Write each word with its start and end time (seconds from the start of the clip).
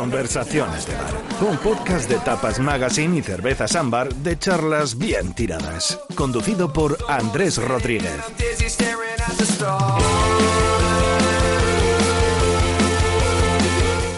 Conversaciones 0.00 0.86
de 0.86 0.94
bar. 0.94 1.12
Un 1.46 1.58
podcast 1.58 2.08
de 2.08 2.16
Tapas 2.20 2.58
Magazine 2.58 3.18
y 3.18 3.22
Cervezas 3.22 3.76
Ámbar 3.76 4.14
de 4.14 4.38
charlas 4.38 4.96
bien 4.96 5.34
tiradas. 5.34 6.00
Conducido 6.14 6.72
por 6.72 6.96
Andrés 7.06 7.58
Rodríguez. 7.58 8.18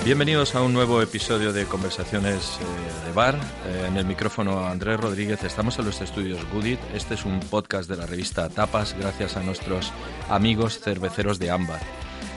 Bienvenidos 0.05 0.55
a 0.55 0.63
un 0.63 0.73
nuevo 0.73 1.03
episodio 1.03 1.53
de 1.53 1.65
Conversaciones 1.65 2.61
eh, 2.61 3.07
de 3.09 3.13
Bar. 3.13 3.35
Eh, 3.67 3.87
en 3.89 3.97
el 3.97 4.05
micrófono 4.05 4.65
Andrés 4.65 5.01
Rodríguez. 5.01 5.43
Estamos 5.43 5.81
en 5.81 5.87
los 5.87 6.01
estudios 6.01 6.49
Goodit. 6.53 6.79
Este 6.95 7.15
es 7.15 7.25
un 7.25 7.41
podcast 7.41 7.91
de 7.91 7.97
la 7.97 8.07
revista 8.07 8.49
Tapas 8.49 8.95
gracias 8.97 9.37
a 9.37 9.43
nuestros 9.43 9.93
amigos 10.31 10.79
cerveceros 10.79 11.41
de 11.41 11.51
Ámbar. 11.51 11.81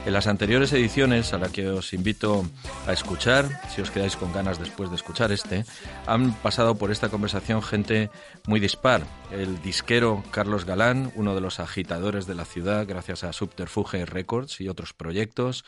En 0.06 0.14
las 0.14 0.28
anteriores 0.28 0.72
ediciones, 0.72 1.34
a 1.34 1.40
la 1.40 1.50
que 1.50 1.68
os 1.68 1.92
invito 1.92 2.46
a 2.86 2.94
escuchar, 2.94 3.46
si 3.74 3.82
os 3.82 3.90
quedáis 3.90 4.16
con 4.16 4.32
ganas 4.32 4.60
después 4.60 4.92
de 4.92 4.98
escuchar 4.98 5.32
este, 5.32 5.66
han 6.06 6.32
pasado 6.36 6.76
por 6.76 6.92
esta 6.92 7.10
conversación 7.10 7.64
gente 7.64 8.12
muy 8.46 8.60
dispar. 8.60 9.02
El 9.32 9.60
disquero 9.64 10.24
Carlos 10.30 10.66
Galán, 10.66 11.12
uno 11.16 11.34
de 11.34 11.42
los 11.42 11.60
agitadores 11.60 12.28
de 12.28 12.36
la 12.36 12.46
ciudad 12.46 12.86
gracias 12.88 13.24
a 13.24 13.34
Subterfuge 13.34 14.06
Records 14.06 14.62
y 14.62 14.70
otros 14.70 14.94
proyectos. 14.94 15.66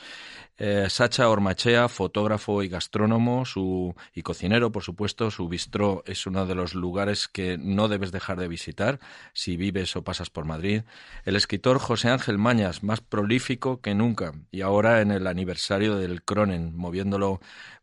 Eh, 0.60 0.88
Sacha 0.90 1.30
Ormachea, 1.30 1.88
fotógrafo 1.88 2.64
y 2.64 2.68
gastrónomo 2.68 3.46
su, 3.46 3.96
y 4.14 4.24
cocinero, 4.24 4.72
por 4.72 4.84
supuesto. 4.84 5.30
Su 5.30 5.48
bistró 5.48 6.04
es 6.08 6.26
uno 6.26 6.46
de 6.48 6.56
los 6.56 6.74
lugares 6.74 7.28
que 7.28 7.58
no 7.60 7.88
debes 7.88 8.12
dejar 8.12 8.40
de 8.40 8.48
visitar 8.48 9.00
si 9.34 9.56
vives 9.56 9.96
o 9.96 10.04
pasas 10.04 10.30
por 10.32 10.46
Madrid. 10.46 10.82
El 11.26 11.36
escritor 11.36 11.78
José 11.78 12.10
Ángel 12.10 12.40
Mañas, 12.40 12.84
más 12.84 13.02
prolífico 13.02 13.82
que 13.82 13.94
nunca, 13.94 14.34
y 14.52 14.62
ahora 14.62 15.02
en 15.02 15.12
el 15.12 15.28
aniversario 15.28 15.96
del 15.96 16.24
Cronen, 16.24 16.76
moviéndolo 16.76 17.40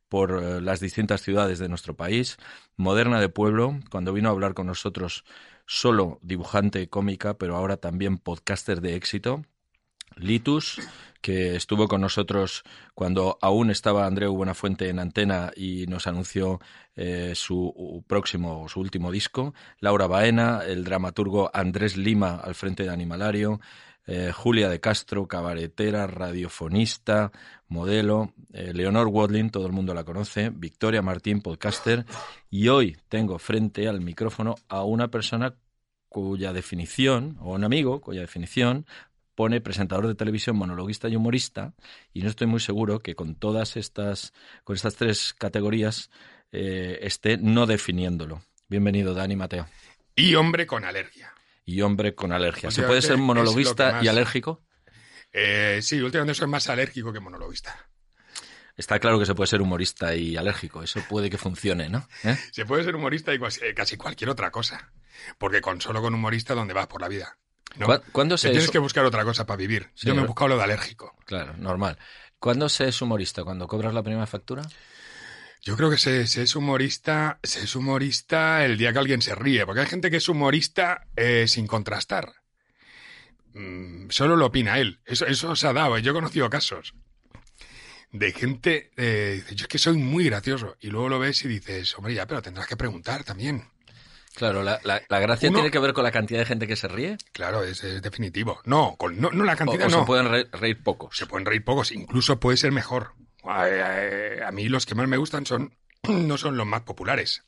por 0.08 0.42
eh, 0.42 0.60
las 0.60 0.80
distintas 0.80 1.22
ciudades 1.22 1.58
de 1.60 1.68
nuestro 1.68 1.94
país. 1.94 2.38
Moderna 2.76 3.20
de 3.20 3.28
pueblo, 3.28 3.78
cuando 3.90 4.12
vino 4.12 4.28
a 4.28 4.32
hablar 4.32 4.54
con 4.54 4.66
nosotros 4.66 5.24
solo 5.66 6.18
dibujante 6.22 6.88
cómica, 6.88 7.38
pero 7.38 7.56
ahora 7.56 7.76
también 7.76 8.18
podcaster 8.18 8.80
de 8.80 8.96
éxito. 8.96 9.44
Litus, 10.16 10.80
que 11.24 11.56
estuvo 11.56 11.88
con 11.88 12.02
nosotros 12.02 12.64
cuando 12.94 13.38
aún 13.40 13.70
estaba 13.70 14.04
Andreu 14.04 14.36
Buenafuente 14.36 14.90
en 14.90 14.98
antena 14.98 15.52
y 15.56 15.86
nos 15.86 16.06
anunció 16.06 16.60
eh, 16.96 17.32
su 17.34 18.04
próximo, 18.06 18.68
su 18.68 18.80
último 18.80 19.10
disco. 19.10 19.54
Laura 19.80 20.06
Baena, 20.06 20.60
el 20.66 20.84
dramaturgo 20.84 21.50
Andrés 21.54 21.96
Lima 21.96 22.36
al 22.44 22.54
frente 22.54 22.82
de 22.82 22.90
Animalario. 22.90 23.58
eh, 24.06 24.32
Julia 24.34 24.68
de 24.68 24.80
Castro, 24.80 25.26
cabaretera, 25.26 26.06
radiofonista, 26.06 27.32
modelo, 27.68 28.34
eh, 28.52 28.72
Leonor 28.74 29.08
Wadlin, 29.08 29.48
todo 29.48 29.66
el 29.66 29.72
mundo 29.72 29.94
la 29.94 30.04
conoce, 30.04 30.50
Victoria 30.50 31.00
Martín, 31.00 31.40
podcaster, 31.40 32.04
y 32.50 32.68
hoy 32.68 32.98
tengo 33.08 33.38
frente 33.38 33.88
al 33.88 34.02
micrófono 34.02 34.56
a 34.68 34.84
una 34.84 35.08
persona 35.08 35.54
cuya 36.10 36.52
definición, 36.52 37.38
o 37.40 37.54
un 37.54 37.64
amigo 37.64 38.02
cuya 38.02 38.20
definición 38.20 38.84
pone 39.34 39.60
presentador 39.60 40.06
de 40.06 40.14
televisión, 40.14 40.56
monologuista 40.56 41.08
y 41.08 41.16
humorista, 41.16 41.74
y 42.12 42.22
no 42.22 42.28
estoy 42.28 42.46
muy 42.46 42.60
seguro 42.60 43.00
que 43.00 43.14
con 43.14 43.34
todas 43.34 43.76
estas, 43.76 44.32
con 44.64 44.76
estas 44.76 44.96
tres 44.96 45.34
categorías 45.34 46.10
eh, 46.52 46.98
esté 47.02 47.36
no 47.36 47.66
definiéndolo. 47.66 48.42
Bienvenido, 48.68 49.14
Dani 49.14 49.36
Mateo. 49.36 49.66
Y 50.16 50.34
hombre 50.36 50.66
con 50.66 50.84
alergia. 50.84 51.34
Y 51.64 51.80
hombre 51.80 52.14
con 52.14 52.32
alergia. 52.32 52.70
¿Se 52.70 52.82
puede 52.82 53.02
ser 53.02 53.16
monologuista 53.16 53.92
más- 53.92 54.04
y 54.04 54.08
alérgico? 54.08 54.62
Eh, 55.32 55.80
sí, 55.82 56.00
últimamente 56.00 56.34
soy 56.34 56.46
más 56.46 56.68
alérgico 56.68 57.12
que 57.12 57.20
monologuista. 57.20 57.88
Está 58.76 58.98
claro 58.98 59.18
que 59.18 59.26
se 59.26 59.34
puede 59.34 59.46
ser 59.48 59.62
humorista 59.62 60.14
y 60.14 60.36
alérgico. 60.36 60.82
Eso 60.82 61.00
puede 61.08 61.30
que 61.30 61.38
funcione, 61.38 61.88
¿no? 61.88 62.08
¿Eh? 62.24 62.36
Se 62.52 62.64
puede 62.64 62.84
ser 62.84 62.96
humorista 62.96 63.32
y 63.32 63.38
casi, 63.74 63.96
cualquier 63.96 64.30
otra 64.30 64.50
cosa. 64.50 64.92
Porque 65.38 65.60
con 65.60 65.80
solo 65.80 66.02
con 66.02 66.14
humorista, 66.14 66.54
¿dónde 66.54 66.74
vas 66.74 66.88
por 66.88 67.00
la 67.00 67.08
vida? 67.08 67.38
¿No? 67.76 67.86
¿Cuá- 67.86 68.02
¿Cuándo 68.12 68.36
Te 68.36 68.42
se 68.42 68.48
tienes 68.50 68.66
es... 68.66 68.70
que 68.70 68.78
buscar 68.78 69.04
otra 69.04 69.24
cosa 69.24 69.46
para 69.46 69.56
vivir. 69.56 69.90
Sí, 69.94 70.06
Yo 70.06 70.14
me 70.14 70.22
he 70.22 70.26
buscado 70.26 70.48
lo 70.48 70.56
de 70.56 70.62
alérgico. 70.64 71.16
Claro, 71.26 71.56
normal. 71.56 71.98
¿Cuándo 72.38 72.68
se 72.68 72.88
es 72.88 73.00
humorista? 73.02 73.42
¿Cuando 73.42 73.66
cobras 73.66 73.94
la 73.94 74.02
primera 74.02 74.26
factura? 74.26 74.62
Yo 75.62 75.76
creo 75.76 75.88
que 75.90 75.96
se, 75.98 76.26
se 76.26 76.42
es 76.42 76.54
humorista, 76.56 77.38
se 77.42 77.64
es 77.64 77.74
humorista 77.74 78.64
el 78.64 78.76
día 78.76 78.92
que 78.92 78.98
alguien 78.98 79.22
se 79.22 79.34
ríe, 79.34 79.64
porque 79.64 79.80
hay 79.80 79.86
gente 79.86 80.10
que 80.10 80.18
es 80.18 80.28
humorista 80.28 81.06
eh, 81.16 81.46
sin 81.48 81.66
contrastar. 81.66 82.34
Mm, 83.54 84.10
solo 84.10 84.36
lo 84.36 84.46
opina 84.46 84.78
él. 84.78 85.00
Eso, 85.04 85.26
eso 85.26 85.56
se 85.56 85.66
ha 85.66 85.72
dado. 85.72 85.96
Yo 85.98 86.10
he 86.10 86.14
conocido 86.14 86.50
casos 86.50 86.94
de 88.12 88.30
gente, 88.32 88.92
eh, 88.96 89.42
yo 89.54 89.64
es 89.64 89.68
que 89.68 89.78
soy 89.78 89.96
muy 89.96 90.24
gracioso. 90.26 90.76
Y 90.80 90.88
luego 90.90 91.08
lo 91.08 91.18
ves 91.18 91.44
y 91.44 91.48
dices, 91.48 91.96
hombre, 91.96 92.14
ya, 92.14 92.26
pero 92.26 92.42
tendrás 92.42 92.66
que 92.66 92.76
preguntar 92.76 93.24
también. 93.24 93.64
Claro, 94.34 94.62
la, 94.64 94.80
la- 94.82 95.00
la 95.08 95.18
gracia 95.20 95.48
Uno- 95.48 95.58
tiene 95.58 95.70
que 95.70 95.78
ver 95.78 95.92
con 95.92 96.02
la 96.04 96.10
cantidad 96.10 96.40
de 96.40 96.46
gente 96.46 96.66
que 96.66 96.74
se 96.76 96.88
ríe. 96.88 97.16
Claro, 97.32 97.62
es, 97.62 97.84
es 97.84 98.02
definitivo. 98.02 98.60
No, 98.64 98.96
con, 98.96 99.20
no, 99.20 99.30
no 99.30 99.44
la 99.44 99.54
cantidad, 99.56 99.86
o 99.86 99.90
no. 99.90 100.00
se 100.00 100.06
pueden 100.06 100.28
re- 100.28 100.48
reír 100.52 100.82
pocos. 100.82 101.16
Se 101.16 101.26
pueden 101.26 101.46
reír 101.46 101.64
pocos, 101.64 101.92
incluso 101.92 102.40
puede 102.40 102.56
ser 102.56 102.72
mejor. 102.72 103.12
A, 103.44 103.62
a- 103.64 104.48
a 104.48 104.52
mí 104.52 104.68
los 104.68 104.86
que 104.86 104.94
más 104.96 105.06
me 105.06 105.16
gustan 105.18 105.46
son 105.46 105.74
no 106.08 106.36
son 106.36 106.56
los 106.56 106.66
más 106.66 106.82
populares. 106.82 107.44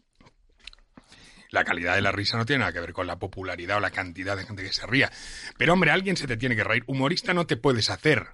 La 1.50 1.64
calidad 1.64 1.94
de 1.94 2.02
la 2.02 2.12
risa 2.12 2.36
no 2.36 2.44
tiene 2.44 2.60
nada 2.60 2.72
que 2.72 2.80
ver 2.80 2.92
con 2.92 3.06
la 3.06 3.18
popularidad 3.18 3.78
o 3.78 3.80
la 3.80 3.90
cantidad 3.90 4.36
de 4.36 4.44
gente 4.44 4.62
que 4.64 4.72
se 4.72 4.86
ría. 4.86 5.10
Pero 5.56 5.72
hombre, 5.72 5.90
alguien 5.90 6.16
se 6.16 6.26
te 6.26 6.36
tiene 6.36 6.54
que 6.56 6.64
reír. 6.64 6.84
Humorista 6.86 7.34
no 7.34 7.46
te 7.46 7.56
puedes 7.56 7.88
hacer. 7.90 8.28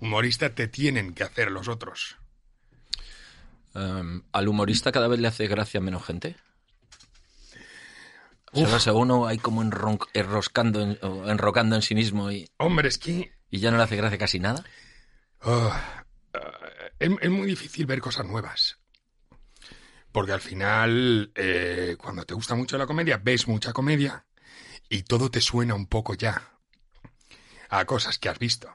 Humorista 0.00 0.54
te 0.54 0.68
tienen 0.68 1.12
que 1.14 1.24
hacer 1.24 1.50
los 1.50 1.68
otros. 1.68 2.16
Em, 3.74 4.22
¿Al 4.32 4.48
humorista 4.48 4.92
cada 4.92 5.08
vez 5.08 5.18
le 5.18 5.28
hace 5.28 5.46
gracia 5.46 5.80
menos 5.80 6.04
gente? 6.04 6.36
O 8.64 8.66
sea, 8.68 8.80
según 8.80 9.10
uno 9.10 9.26
hay 9.26 9.38
como 9.38 9.62
enron- 9.62 10.06
enroscando, 10.14 10.80
en- 10.80 10.98
enrocando 11.28 11.76
en 11.76 11.82
sí 11.82 11.94
mismo 11.94 12.30
y, 12.30 12.48
Hombre, 12.58 12.88
es 12.88 12.98
que 12.98 13.32
y 13.50 13.58
ya 13.58 13.70
no 13.70 13.76
le 13.76 13.82
hace 13.84 13.96
gracia 13.96 14.18
casi 14.18 14.38
nada. 14.40 14.64
Oh, 15.42 15.72
eh, 16.32 16.38
es, 16.98 17.10
es 17.20 17.30
muy 17.30 17.46
difícil 17.46 17.86
ver 17.86 18.00
cosas 18.00 18.26
nuevas. 18.26 18.78
Porque 20.12 20.32
al 20.32 20.40
final, 20.40 21.30
eh, 21.34 21.96
cuando 21.98 22.24
te 22.24 22.34
gusta 22.34 22.54
mucho 22.54 22.78
la 22.78 22.86
comedia, 22.86 23.20
ves 23.22 23.48
mucha 23.48 23.72
comedia 23.72 24.24
y 24.88 25.02
todo 25.02 25.30
te 25.30 25.40
suena 25.40 25.74
un 25.74 25.86
poco 25.86 26.14
ya 26.14 26.52
a 27.68 27.84
cosas 27.84 28.18
que 28.18 28.28
has 28.28 28.38
visto. 28.38 28.72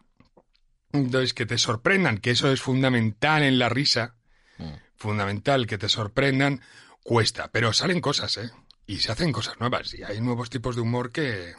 Entonces, 0.92 1.34
que 1.34 1.46
te 1.46 1.58
sorprendan, 1.58 2.18
que 2.20 2.32
eso 2.32 2.52
es 2.52 2.62
fundamental 2.62 3.44
en 3.44 3.58
la 3.58 3.70
risa, 3.70 4.16
Mm. 4.58 4.74
fundamental 4.96 5.66
que 5.66 5.78
te 5.80 5.90
sorprendan, 5.90 6.62
cuesta, 7.04 7.50
pero 7.52 7.74
salen 7.74 8.02
cosas, 8.02 8.38
¿eh? 8.38 8.52
Y 8.92 9.00
se 9.00 9.10
hacen 9.14 9.32
cosas 9.32 9.58
nuevas, 9.58 9.94
y 9.94 10.04
hay 10.04 10.20
nuevos 10.20 10.50
tipos 10.50 10.76
de 10.76 10.82
humor 10.82 11.14
que... 11.14 11.54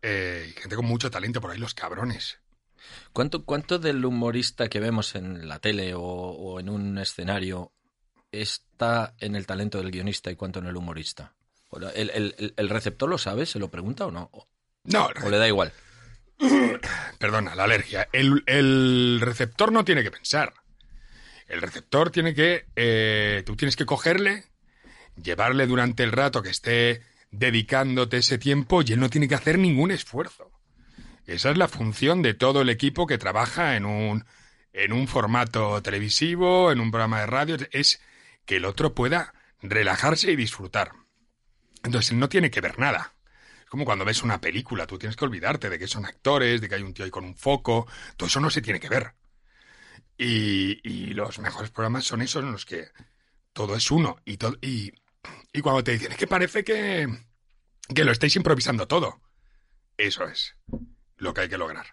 Eh, 0.00 0.54
gente 0.56 0.76
con 0.76 0.84
mucho 0.86 1.10
talento, 1.10 1.40
por 1.40 1.50
ahí 1.50 1.58
los 1.58 1.74
cabrones. 1.74 2.38
¿Cuánto, 3.12 3.44
¿Cuánto 3.44 3.80
del 3.80 4.04
humorista 4.04 4.68
que 4.68 4.78
vemos 4.78 5.16
en 5.16 5.48
la 5.48 5.58
tele 5.58 5.92
o, 5.94 6.00
o 6.02 6.60
en 6.60 6.68
un 6.68 6.98
escenario 6.98 7.72
está 8.30 9.14
en 9.18 9.34
el 9.34 9.44
talento 9.44 9.78
del 9.78 9.90
guionista 9.90 10.30
y 10.30 10.36
cuánto 10.36 10.60
en 10.60 10.66
el 10.66 10.76
humorista? 10.76 11.34
¿El, 11.94 12.10
el- 12.56 12.68
receptor 12.68 13.08
lo 13.08 13.18
sabe? 13.18 13.44
¿Se 13.44 13.58
lo 13.58 13.68
pregunta 13.68 14.06
o 14.06 14.12
no? 14.12 14.30
¿O, 14.32 14.46
No, 14.84 15.08
o 15.24 15.28
le 15.30 15.36
da 15.38 15.48
igual? 15.48 15.72
perdona, 17.18 17.56
la 17.56 17.64
alergia. 17.64 18.08
El, 18.12 18.44
el 18.46 19.18
receptor 19.20 19.72
no 19.72 19.84
tiene 19.84 20.04
que 20.04 20.12
pensar. 20.12 20.54
El 21.48 21.60
receptor 21.60 22.10
tiene 22.10 22.34
que. 22.34 22.66
eh, 22.76 23.42
tú 23.44 23.56
tienes 23.56 23.74
que 23.74 23.84
cogerle, 23.84 24.44
llevarle 25.22 25.66
durante 25.66 26.02
el 26.02 26.12
rato 26.12 26.42
que 26.42 26.50
esté 26.50 27.02
dedicándote 27.30 28.18
ese 28.18 28.38
tiempo 28.38 28.82
y 28.82 28.92
él 28.92 29.00
no 29.00 29.10
tiene 29.10 29.28
que 29.28 29.34
hacer 29.34 29.58
ningún 29.58 29.90
esfuerzo. 29.90 30.50
Esa 31.26 31.50
es 31.50 31.58
la 31.58 31.68
función 31.68 32.22
de 32.22 32.34
todo 32.34 32.62
el 32.62 32.70
equipo 32.70 33.06
que 33.06 33.18
trabaja 33.18 33.76
en 33.76 33.84
un, 33.86 34.24
en 34.72 34.92
un 34.92 35.06
formato 35.06 35.80
televisivo, 35.82 36.72
en 36.72 36.80
un 36.80 36.90
programa 36.90 37.20
de 37.20 37.26
radio, 37.26 37.56
es 37.70 38.00
que 38.44 38.56
el 38.56 38.64
otro 38.64 38.94
pueda 38.94 39.32
relajarse 39.62 40.32
y 40.32 40.36
disfrutar. 40.36 40.92
Entonces, 41.84 42.10
él 42.10 42.18
no 42.18 42.28
tiene 42.28 42.50
que 42.50 42.60
ver 42.60 42.78
nada. 42.78 43.14
Es 43.62 43.70
como 43.70 43.84
cuando 43.84 44.04
ves 44.04 44.22
una 44.22 44.40
película, 44.40 44.86
tú 44.86 44.98
tienes 44.98 45.16
que 45.16 45.24
olvidarte 45.24 45.70
de 45.70 45.78
que 45.78 45.86
son 45.86 46.04
actores, 46.04 46.60
de 46.60 46.68
que 46.68 46.74
hay 46.74 46.82
un 46.82 46.94
tío 46.94 47.04
ahí 47.04 47.10
con 47.10 47.24
un 47.24 47.36
foco, 47.36 47.86
todo 48.16 48.26
eso 48.26 48.40
no 48.40 48.50
se 48.50 48.62
tiene 48.62 48.80
que 48.80 48.88
ver. 48.88 49.14
Y, 50.18 50.80
y 50.82 51.14
los 51.14 51.38
mejores 51.38 51.70
programas 51.70 52.04
son 52.04 52.22
esos 52.22 52.42
en 52.42 52.52
los 52.52 52.66
que 52.66 52.88
todo 53.52 53.76
es 53.76 53.90
uno. 53.90 54.18
Y, 54.24 54.36
todo, 54.36 54.56
y, 54.60 54.92
y 55.52 55.60
cuando 55.60 55.82
te 55.84 55.92
dicen, 55.92 56.12
es 56.12 56.18
que 56.18 56.26
parece 56.26 56.64
que, 56.64 57.06
que 57.94 58.04
lo 58.04 58.12
estáis 58.12 58.36
improvisando 58.36 58.86
todo. 58.86 59.20
Eso 59.96 60.24
es 60.28 60.56
lo 61.16 61.34
que 61.34 61.42
hay 61.42 61.48
que 61.48 61.58
lograr. 61.58 61.86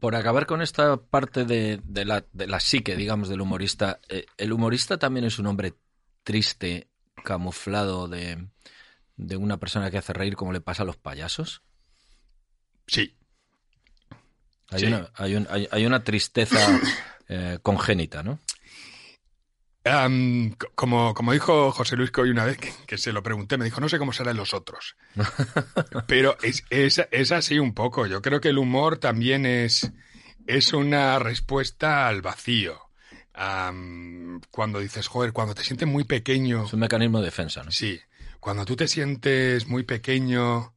Por 0.00 0.14
acabar 0.16 0.46
con 0.46 0.60
esta 0.60 0.96
parte 0.96 1.44
de, 1.44 1.80
de 1.84 2.04
la, 2.04 2.24
de 2.32 2.46
la 2.46 2.60
psique, 2.60 2.96
digamos, 2.96 3.28
del 3.28 3.40
humorista, 3.40 4.00
eh, 4.08 4.26
¿el 4.36 4.52
humorista 4.52 4.98
también 4.98 5.24
es 5.24 5.38
un 5.38 5.46
hombre 5.46 5.74
triste, 6.24 6.88
camuflado 7.22 8.08
de, 8.08 8.48
de 9.16 9.36
una 9.36 9.58
persona 9.58 9.90
que 9.90 9.98
hace 9.98 10.12
reír 10.12 10.36
como 10.36 10.52
le 10.52 10.60
pasa 10.60 10.82
a 10.82 10.86
los 10.86 10.96
payasos? 10.96 11.62
Sí, 12.86 13.16
Hay, 14.70 14.80
Sí. 14.80 14.86
una, 14.86 15.10
hay, 15.14 15.36
un- 15.36 15.46
hay- 15.50 15.68
hay 15.70 15.86
una 15.86 16.02
tristeza 16.04 16.80
eh, 17.28 17.58
congénita, 17.62 18.22
¿no? 18.22 18.40
Como, 20.74 21.12
como 21.12 21.32
dijo 21.32 21.70
José 21.70 21.96
Luis 21.96 22.10
Coy 22.10 22.30
una 22.30 22.46
vez 22.46 22.56
que, 22.56 22.72
que 22.86 22.96
se 22.96 23.12
lo 23.12 23.22
pregunté, 23.22 23.58
me 23.58 23.66
dijo, 23.66 23.80
no 23.80 23.88
sé 23.88 23.98
cómo 23.98 24.12
serán 24.12 24.36
los 24.36 24.54
otros. 24.54 24.96
Pero 26.06 26.36
es, 26.42 26.64
es, 26.70 27.06
es 27.10 27.32
así 27.32 27.58
un 27.58 27.74
poco. 27.74 28.06
Yo 28.06 28.22
creo 28.22 28.40
que 28.40 28.48
el 28.48 28.58
humor 28.58 28.96
también 28.98 29.44
es, 29.44 29.92
es 30.46 30.72
una 30.72 31.18
respuesta 31.18 32.08
al 32.08 32.22
vacío. 32.22 32.80
Cuando 34.50 34.78
dices, 34.78 35.06
joder, 35.08 35.32
cuando 35.32 35.54
te 35.54 35.64
sientes 35.64 35.88
muy 35.88 36.04
pequeño. 36.04 36.64
Es 36.64 36.72
un 36.72 36.80
mecanismo 36.80 37.18
de 37.18 37.26
defensa, 37.26 37.62
¿no? 37.62 37.70
Sí, 37.70 38.00
cuando 38.40 38.64
tú 38.64 38.76
te 38.76 38.88
sientes 38.88 39.66
muy 39.66 39.82
pequeño. 39.82 40.74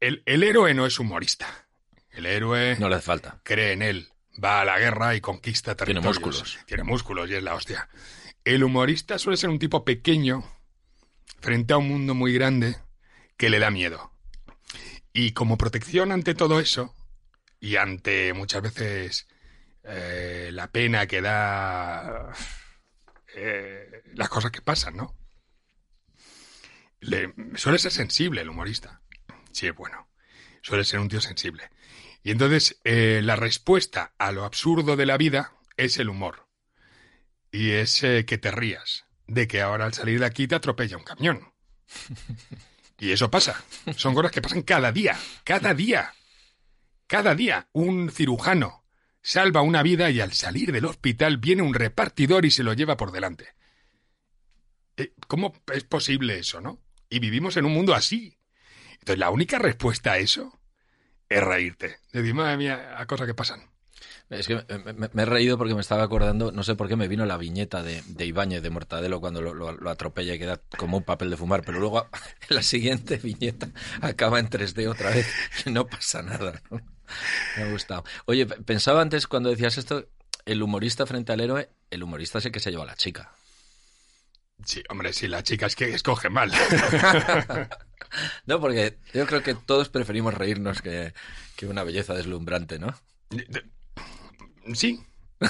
El, 0.00 0.22
el 0.26 0.42
héroe 0.42 0.74
no 0.74 0.86
es 0.86 0.98
humorista. 0.98 1.46
El 2.10 2.26
héroe 2.26 2.76
No 2.78 2.88
le 2.88 2.96
hace 2.96 3.06
falta. 3.06 3.40
cree 3.42 3.72
en 3.72 3.82
él, 3.82 4.08
va 4.42 4.60
a 4.60 4.64
la 4.64 4.78
guerra 4.78 5.14
y 5.14 5.20
conquista 5.20 5.74
Tiene 5.74 6.00
territorios. 6.00 6.20
músculos. 6.40 6.58
Tiene 6.66 6.82
músculos 6.84 7.30
y 7.30 7.34
es 7.34 7.42
la 7.42 7.54
hostia. 7.54 7.88
El 8.44 8.62
humorista 8.64 9.18
suele 9.18 9.36
ser 9.36 9.50
un 9.50 9.58
tipo 9.58 9.84
pequeño 9.84 10.44
frente 11.40 11.72
a 11.74 11.78
un 11.78 11.88
mundo 11.88 12.14
muy 12.14 12.32
grande 12.32 12.76
que 13.36 13.50
le 13.50 13.58
da 13.58 13.70
miedo. 13.70 14.12
Y 15.12 15.32
como 15.32 15.56
protección 15.58 16.12
ante 16.12 16.34
todo 16.34 16.60
eso, 16.60 16.94
y 17.60 17.76
ante 17.76 18.32
muchas 18.34 18.62
veces 18.62 19.26
eh, 19.84 20.50
la 20.52 20.70
pena 20.70 21.06
que 21.06 21.20
da 21.22 22.32
eh, 23.34 24.02
las 24.14 24.28
cosas 24.28 24.50
que 24.50 24.60
pasan, 24.62 24.96
¿no? 24.96 25.16
Le- 27.00 27.34
suele 27.54 27.78
ser 27.78 27.92
sensible 27.92 28.40
el 28.42 28.48
humorista. 28.50 29.00
Sí, 29.52 29.66
es 29.66 29.74
bueno. 29.74 30.08
Suele 30.62 30.84
ser 30.84 31.00
un 31.00 31.08
tío 31.08 31.20
sensible. 31.20 31.70
Y 32.26 32.32
entonces 32.32 32.80
eh, 32.82 33.20
la 33.22 33.36
respuesta 33.36 34.12
a 34.18 34.32
lo 34.32 34.44
absurdo 34.44 34.96
de 34.96 35.06
la 35.06 35.16
vida 35.16 35.52
es 35.76 35.96
el 35.98 36.08
humor. 36.08 36.48
Y 37.52 37.70
es 37.70 38.02
eh, 38.02 38.24
que 38.26 38.36
te 38.36 38.50
rías 38.50 39.04
de 39.28 39.46
que 39.46 39.62
ahora 39.62 39.84
al 39.84 39.94
salir 39.94 40.18
de 40.18 40.26
aquí 40.26 40.48
te 40.48 40.56
atropella 40.56 40.96
un 40.96 41.04
camión. 41.04 41.52
Y 42.98 43.12
eso 43.12 43.30
pasa. 43.30 43.62
Son 43.94 44.12
cosas 44.12 44.32
que 44.32 44.42
pasan 44.42 44.62
cada 44.62 44.90
día. 44.90 45.16
Cada 45.44 45.72
día. 45.72 46.14
Cada 47.06 47.36
día. 47.36 47.68
Un 47.72 48.10
cirujano 48.10 48.84
salva 49.22 49.62
una 49.62 49.84
vida 49.84 50.10
y 50.10 50.20
al 50.20 50.32
salir 50.32 50.72
del 50.72 50.86
hospital 50.86 51.36
viene 51.36 51.62
un 51.62 51.74
repartidor 51.74 52.44
y 52.44 52.50
se 52.50 52.64
lo 52.64 52.72
lleva 52.72 52.96
por 52.96 53.12
delante. 53.12 53.50
Eh, 54.96 55.12
¿Cómo 55.28 55.52
es 55.72 55.84
posible 55.84 56.38
eso, 56.38 56.60
no? 56.60 56.82
Y 57.08 57.20
vivimos 57.20 57.56
en 57.56 57.66
un 57.66 57.72
mundo 57.74 57.94
así. 57.94 58.36
Entonces 58.94 59.18
la 59.18 59.30
única 59.30 59.60
respuesta 59.60 60.12
a 60.12 60.18
eso 60.18 60.55
es 61.28 61.42
reírte. 61.42 61.96
Decir, 62.12 62.34
madre 62.34 62.56
mía, 62.56 62.94
a 62.98 63.06
cosas 63.06 63.26
que 63.26 63.34
pasan. 63.34 63.70
Es 64.28 64.48
que 64.48 64.56
me, 64.84 64.92
me- 64.92 65.10
me 65.12 65.22
he 65.22 65.26
reído 65.26 65.56
porque 65.56 65.74
me 65.74 65.80
estaba 65.80 66.02
acordando, 66.02 66.50
no 66.50 66.64
sé 66.64 66.74
por 66.74 66.88
qué 66.88 66.96
me 66.96 67.06
vino 67.06 67.24
la 67.26 67.36
viñeta 67.36 67.82
de, 67.84 68.02
de 68.06 68.26
Ibáñez 68.26 68.60
de 68.60 68.70
Mortadelo 68.70 69.20
cuando 69.20 69.40
lo, 69.40 69.54
lo- 69.54 69.72
lo 69.72 69.90
atropella 69.90 70.34
y 70.34 70.38
queda 70.38 70.60
como 70.76 70.96
un 70.96 71.04
papel 71.04 71.30
de 71.30 71.36
fumar, 71.36 71.62
pero 71.64 71.78
luego 71.78 72.08
la 72.48 72.62
siguiente 72.62 73.16
viñeta 73.18 73.68
acaba 74.00 74.40
en 74.40 74.50
3D 74.50 74.88
otra 74.90 75.10
vez 75.10 75.28
y 75.64 75.70
no 75.72 75.86
pasa 75.86 76.22
nada. 76.22 76.60
¿no? 76.70 76.80
Me 77.56 77.62
ha 77.62 77.70
gustado. 77.70 78.04
Oye, 78.24 78.46
pe- 78.46 78.56
pensaba 78.62 79.00
antes 79.00 79.28
cuando 79.28 79.48
decías 79.50 79.78
esto, 79.78 80.08
el 80.44 80.60
humorista 80.62 81.06
frente 81.06 81.32
al 81.32 81.40
héroe, 81.40 81.68
el 81.90 82.02
humorista 82.02 82.38
es 82.38 82.46
el 82.46 82.52
que 82.52 82.60
se 82.60 82.70
lleva 82.72 82.82
a 82.82 82.86
la 82.86 82.96
chica. 82.96 83.30
Sí, 84.64 84.82
hombre, 84.88 85.12
sí, 85.12 85.28
la 85.28 85.42
chica 85.44 85.66
es 85.66 85.76
que 85.76 85.94
escoge 85.94 86.30
mal. 86.30 86.50
No, 88.46 88.60
porque 88.60 88.96
yo 89.12 89.26
creo 89.26 89.42
que 89.42 89.54
todos 89.54 89.88
preferimos 89.88 90.34
reírnos 90.34 90.82
que, 90.82 91.12
que 91.56 91.66
una 91.66 91.84
belleza 91.84 92.14
deslumbrante, 92.14 92.78
¿no? 92.78 92.94
sí, 94.74 95.00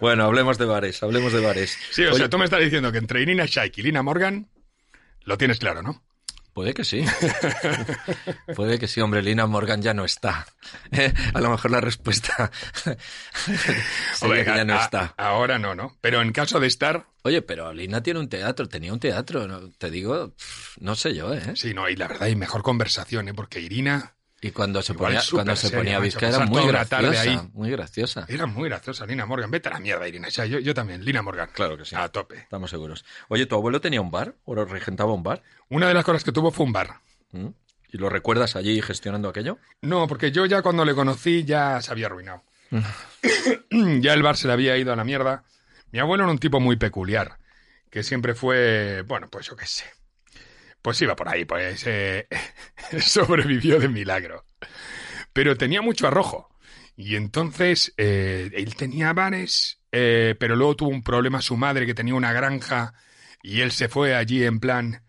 Bueno, 0.00 0.24
hablemos 0.24 0.58
de 0.58 0.64
bares, 0.64 1.02
hablemos 1.02 1.32
de 1.32 1.40
bares. 1.40 1.76
sí, 1.90 2.04
o 2.04 2.10
Oye, 2.10 2.18
sea, 2.18 2.28
tú 2.28 2.38
me 2.38 2.44
estás 2.44 2.60
diciendo 2.60 2.92
que 2.92 2.98
entre 2.98 3.22
Irina 3.22 3.46
Shayk 3.46 3.78
y 3.78 3.82
Lina 3.82 4.02
Morgan 4.02 4.48
lo 5.22 5.38
tienes 5.38 5.58
claro, 5.58 5.82
¿no? 5.82 6.02
Puede 6.54 6.72
que 6.72 6.84
sí. 6.84 7.04
Puede 8.56 8.78
que 8.78 8.86
sí, 8.88 9.00
hombre. 9.00 9.20
Lina 9.22 9.46
Morgan 9.46 9.82
ya 9.82 9.92
no 9.92 10.04
está. 10.04 10.46
Eh, 10.92 11.12
a 11.34 11.40
lo 11.40 11.50
mejor 11.50 11.70
la 11.72 11.80
respuesta 11.80 12.50
sería 14.14 14.44
que 14.44 14.54
ya 14.56 14.64
no 14.64 14.74
a- 14.74 14.84
está. 14.84 15.14
Ahora 15.16 15.58
no, 15.58 15.74
¿no? 15.74 15.96
Pero 16.00 16.22
en 16.22 16.32
caso 16.32 16.60
de 16.60 16.66
estar, 16.68 17.06
Oye, 17.22 17.42
pero 17.42 17.72
Lina 17.72 18.02
tiene 18.02 18.20
un 18.20 18.28
teatro, 18.28 18.68
tenía 18.68 18.92
un 18.92 19.00
teatro. 19.00 19.46
¿no? 19.48 19.70
Te 19.78 19.90
digo, 19.90 20.34
no 20.80 20.94
sé 20.94 21.14
yo, 21.14 21.32
¿eh? 21.34 21.52
sí, 21.56 21.74
no, 21.74 21.88
y 21.88 21.96
la 21.96 22.06
verdad 22.08 22.24
hay 22.24 22.36
mejor 22.36 22.62
conversación, 22.62 23.28
¿eh? 23.28 23.34
Porque 23.34 23.60
Irina 23.60 24.13
Y 24.44 24.50
cuando 24.50 24.82
se 24.82 24.92
Igual 24.92 25.14
ponía, 25.14 25.22
cuando 25.30 25.56
se 25.56 25.68
seria, 25.68 25.98
ponía 25.98 26.28
era 26.28 26.44
muy 26.44 26.66
graciosa, 26.66 27.20
ahí. 27.22 27.40
muy 27.54 27.70
graciosa. 27.70 28.26
era 28.28 28.44
muy 28.44 28.68
graciosa, 28.68 29.06
Lina 29.06 29.24
Morgan. 29.24 29.50
Vete 29.50 29.70
a 29.70 29.72
la 29.72 29.80
mierda, 29.80 30.06
Irina. 30.06 30.28
Yo, 30.28 30.44
yo 30.44 30.74
también, 30.74 31.02
Lina 31.02 31.22
Morgan. 31.22 31.48
Claro 31.50 31.78
que 31.78 31.86
sí. 31.86 31.96
A 31.96 32.10
tope. 32.10 32.40
Estamos 32.40 32.68
seguros. 32.68 33.06
Oye, 33.28 33.46
¿tu 33.46 33.54
abuelo 33.54 33.80
tenía 33.80 34.02
un 34.02 34.10
bar? 34.10 34.34
¿O 34.44 34.54
regentaba 34.54 35.14
un 35.14 35.22
bar? 35.22 35.42
Una 35.70 35.88
de 35.88 35.94
las 35.94 36.04
cosas 36.04 36.24
que 36.24 36.30
tuvo 36.30 36.50
fue 36.50 36.66
un 36.66 36.74
bar. 36.74 37.00
¿Mm? 37.32 37.46
¿Y 37.90 37.96
lo 37.96 38.10
recuerdas 38.10 38.54
allí 38.54 38.82
gestionando 38.82 39.30
aquello? 39.30 39.56
No, 39.80 40.06
porque 40.06 40.30
yo 40.30 40.44
ya 40.44 40.60
cuando 40.60 40.84
le 40.84 40.94
conocí 40.94 41.44
ya 41.44 41.80
se 41.80 41.90
había 41.90 42.04
arruinado. 42.04 42.42
ya 43.70 44.12
el 44.12 44.22
bar 44.22 44.36
se 44.36 44.46
le 44.46 44.52
había 44.52 44.76
ido 44.76 44.92
a 44.92 44.96
la 44.96 45.04
mierda. 45.04 45.44
Mi 45.90 46.00
abuelo 46.00 46.24
era 46.24 46.30
un 46.30 46.38
tipo 46.38 46.60
muy 46.60 46.76
peculiar, 46.76 47.38
que 47.88 48.02
siempre 48.02 48.34
fue, 48.34 49.04
bueno, 49.06 49.30
pues 49.30 49.46
yo 49.46 49.56
qué 49.56 49.64
sé. 49.64 49.86
Pues 50.84 51.00
iba 51.00 51.16
por 51.16 51.30
ahí, 51.30 51.46
pues 51.46 51.82
eh, 51.86 52.28
sobrevivió 53.00 53.80
de 53.80 53.88
milagro. 53.88 54.44
Pero 55.32 55.56
tenía 55.56 55.80
mucho 55.80 56.06
arrojo. 56.06 56.54
Y 56.94 57.16
entonces 57.16 57.94
eh, 57.96 58.50
él 58.52 58.76
tenía 58.76 59.14
bares, 59.14 59.80
eh, 59.92 60.34
pero 60.38 60.56
luego 60.56 60.76
tuvo 60.76 60.90
un 60.90 61.02
problema 61.02 61.40
su 61.40 61.56
madre 61.56 61.86
que 61.86 61.94
tenía 61.94 62.14
una 62.14 62.34
granja 62.34 62.92
y 63.42 63.62
él 63.62 63.72
se 63.72 63.88
fue 63.88 64.14
allí 64.14 64.44
en 64.44 64.60
plan 64.60 65.02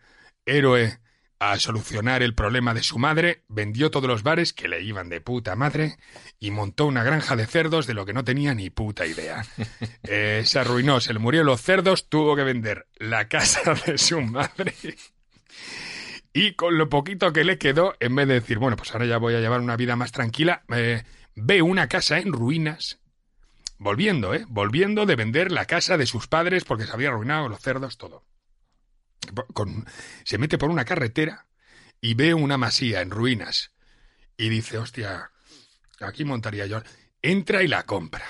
héroe 0.46 0.98
a 1.40 1.60
solucionar 1.60 2.24
el 2.24 2.36
problema 2.36 2.74
de 2.74 2.82
su 2.82 2.98
madre, 2.98 3.44
vendió 3.50 3.92
todos 3.92 4.08
los 4.08 4.24
bares 4.24 4.54
que 4.54 4.70
le 4.70 4.82
iban 4.82 5.10
de 5.10 5.20
puta 5.20 5.58
madre 5.58 5.98
y 6.40 6.52
montó 6.52 6.86
una 6.86 7.04
granja 7.04 7.36
de 7.36 7.48
cerdos 7.48 7.86
de 7.86 7.96
lo 7.96 8.06
que 8.06 8.14
no 8.14 8.24
tenía 8.24 8.54
ni 8.54 8.70
puta 8.70 9.06
idea. 9.06 9.46
Eh, 10.08 10.44
se 10.46 10.60
arruinó, 10.60 11.02
se 11.02 11.12
le 11.12 11.20
murieron 11.20 11.48
los 11.48 11.62
cerdos, 11.62 12.08
tuvo 12.08 12.38
que 12.38 12.44
vender 12.44 12.88
la 12.96 13.28
casa 13.28 13.74
de 13.86 13.98
su 13.98 14.22
madre 14.22 14.74
y 16.36 16.52
con 16.52 16.78
lo 16.78 16.90
poquito 16.90 17.32
que 17.32 17.46
le 17.46 17.58
quedó, 17.58 17.96
en 18.02 18.14
vez 18.14 18.28
de 18.28 18.34
decir, 18.34 18.60
bueno, 18.60 18.76
pues 18.76 18.92
ahora 18.92 19.06
ya 19.06 19.18
voy 19.18 19.36
a 19.36 19.40
llevar 19.40 19.62
una 19.62 19.78
vida 19.78 19.96
más 19.96 20.12
tranquila, 20.12 20.66
eh, 20.68 21.02
ve 21.34 21.62
una 21.62 21.88
casa 21.88 22.20
en 22.20 22.34
ruinas, 22.34 23.00
volviendo, 23.78 24.34
¿eh? 24.34 24.44
Volviendo 24.50 25.06
de 25.06 25.16
vender 25.16 25.54
la 25.54 25.64
casa 25.64 25.98
de 25.98 26.06
sus 26.06 26.28
padres 26.28 26.66
porque 26.66 26.86
se 26.86 26.92
había 26.92 27.08
arruinado 27.08 27.48
los 27.48 27.62
cerdos, 27.62 27.98
todo. 27.98 28.26
Se 30.26 30.38
mete 30.38 30.58
por 30.58 30.70
una 30.70 30.84
carretera 30.84 31.48
y 32.02 32.16
ve 32.16 32.34
una 32.34 32.58
masía 32.58 33.00
en 33.00 33.12
ruinas 33.12 33.72
y 34.36 34.50
dice, 34.50 34.78
hostia, 34.78 35.32
aquí 36.02 36.26
montaría 36.26 36.66
yo. 36.66 36.84
Entra 37.22 37.64
y 37.64 37.70
la 37.70 37.84
compra. 37.84 38.26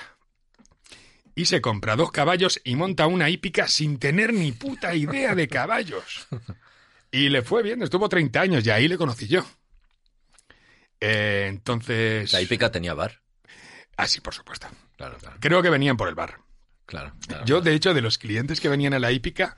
Y 1.34 1.46
se 1.46 1.60
compra 1.60 1.96
dos 1.96 2.12
caballos 2.12 2.60
y 2.62 2.76
monta 2.76 3.08
una 3.08 3.30
hípica 3.30 3.66
sin 3.66 3.98
tener 3.98 4.32
ni 4.32 4.52
puta 4.52 4.94
idea 4.94 5.34
de 5.34 5.48
caballos. 5.48 6.28
Y 7.16 7.30
le 7.30 7.40
fue 7.40 7.62
bien, 7.62 7.82
estuvo 7.82 8.10
30 8.10 8.38
años 8.38 8.66
y 8.66 8.70
ahí 8.70 8.88
le 8.88 8.98
conocí 8.98 9.26
yo. 9.26 9.42
Eh, 11.00 11.46
entonces... 11.48 12.30
La 12.30 12.42
hípica 12.42 12.70
tenía 12.70 12.92
bar. 12.92 13.22
Ah, 13.96 14.06
sí, 14.06 14.20
por 14.20 14.34
supuesto. 14.34 14.66
Claro, 14.98 15.16
claro. 15.16 15.38
Creo 15.40 15.62
que 15.62 15.70
venían 15.70 15.96
por 15.96 16.08
el 16.08 16.14
bar. 16.14 16.40
claro, 16.84 17.14
claro. 17.26 17.46
Yo, 17.46 17.62
de 17.62 17.72
hecho, 17.72 17.94
de 17.94 18.02
los 18.02 18.18
clientes 18.18 18.60
que 18.60 18.68
venían 18.68 18.92
a 18.92 18.98
la 18.98 19.12
hípica, 19.12 19.56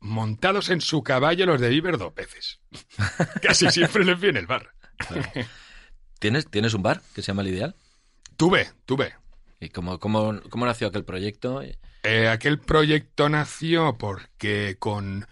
montados 0.00 0.68
en 0.68 0.82
su 0.82 1.02
caballo 1.02 1.46
los 1.46 1.62
de 1.62 1.72
Iber 1.72 1.96
dos 1.96 2.14
veces. 2.14 2.60
Casi 3.42 3.70
siempre 3.70 4.04
les 4.04 4.20
viene 4.20 4.40
el 4.40 4.46
bar. 4.46 4.74
¿Tienes, 6.18 6.50
¿Tienes 6.50 6.74
un 6.74 6.82
bar 6.82 7.00
que 7.14 7.22
se 7.22 7.28
llama 7.28 7.40
El 7.40 7.48
Ideal? 7.48 7.74
Tuve, 8.36 8.70
tuve. 8.84 9.14
¿Y 9.60 9.70
cómo, 9.70 9.98
cómo, 9.98 10.42
cómo 10.50 10.66
nació 10.66 10.88
aquel 10.88 11.06
proyecto? 11.06 11.62
Eh, 12.02 12.28
aquel 12.28 12.58
proyecto 12.58 13.30
nació 13.30 13.96
porque 13.96 14.76
con... 14.78 15.26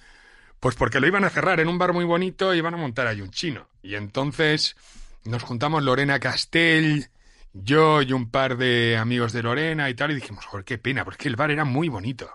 Pues 0.60 0.76
porque 0.76 1.00
lo 1.00 1.06
iban 1.06 1.24
a 1.24 1.30
cerrar 1.30 1.58
en 1.58 1.68
un 1.68 1.78
bar 1.78 1.94
muy 1.94 2.04
bonito 2.04 2.54
y 2.54 2.58
iban 2.58 2.74
a 2.74 2.76
montar 2.76 3.06
ahí 3.06 3.22
un 3.22 3.30
chino. 3.30 3.68
Y 3.82 3.94
entonces 3.94 4.76
nos 5.24 5.42
juntamos 5.42 5.82
Lorena 5.82 6.20
Castell, 6.20 7.08
yo 7.54 8.02
y 8.02 8.12
un 8.12 8.30
par 8.30 8.58
de 8.58 8.98
amigos 8.98 9.32
de 9.32 9.42
Lorena 9.42 9.88
y 9.88 9.94
tal, 9.94 10.10
y 10.10 10.16
dijimos, 10.16 10.44
joder, 10.44 10.64
qué 10.64 10.76
pena, 10.76 11.04
porque 11.04 11.28
el 11.28 11.36
bar 11.36 11.50
era 11.50 11.64
muy 11.64 11.88
bonito. 11.88 12.30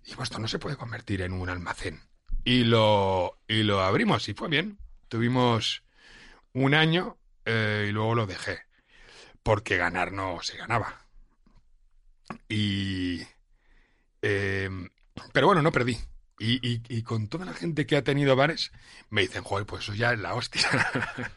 Y 0.00 0.06
dijimos, 0.06 0.24
esto 0.24 0.38
no 0.38 0.48
se 0.48 0.58
puede 0.58 0.76
convertir 0.76 1.20
en 1.20 1.34
un 1.34 1.50
almacén. 1.50 2.00
Y 2.44 2.64
lo, 2.64 3.38
y 3.46 3.62
lo 3.62 3.82
abrimos 3.82 4.28
y 4.28 4.34
fue 4.34 4.48
bien. 4.48 4.78
Tuvimos 5.08 5.84
un 6.54 6.74
año 6.74 7.18
eh, 7.44 7.86
y 7.88 7.92
luego 7.92 8.14
lo 8.14 8.26
dejé. 8.26 8.60
Porque 9.42 9.76
ganar 9.76 10.12
no 10.12 10.42
se 10.42 10.56
ganaba. 10.56 11.04
Y... 12.48 13.20
eh, 14.22 14.70
pero 15.32 15.48
bueno, 15.48 15.60
no 15.60 15.70
perdí. 15.70 15.98
Y, 16.38 16.66
y- 16.66 16.82
y 16.88 17.02
con 17.02 17.28
toda 17.28 17.44
la 17.44 17.52
gente 17.54 17.86
que 17.86 17.96
ha 17.96 18.02
tenido 18.02 18.34
bares, 18.36 18.72
me 19.10 19.20
dicen, 19.22 19.42
joder, 19.44 19.66
pues 19.66 19.84
eso 19.84 19.94
ya 19.94 20.12
es 20.12 20.18
la 20.18 20.34
hostia. 20.34 20.62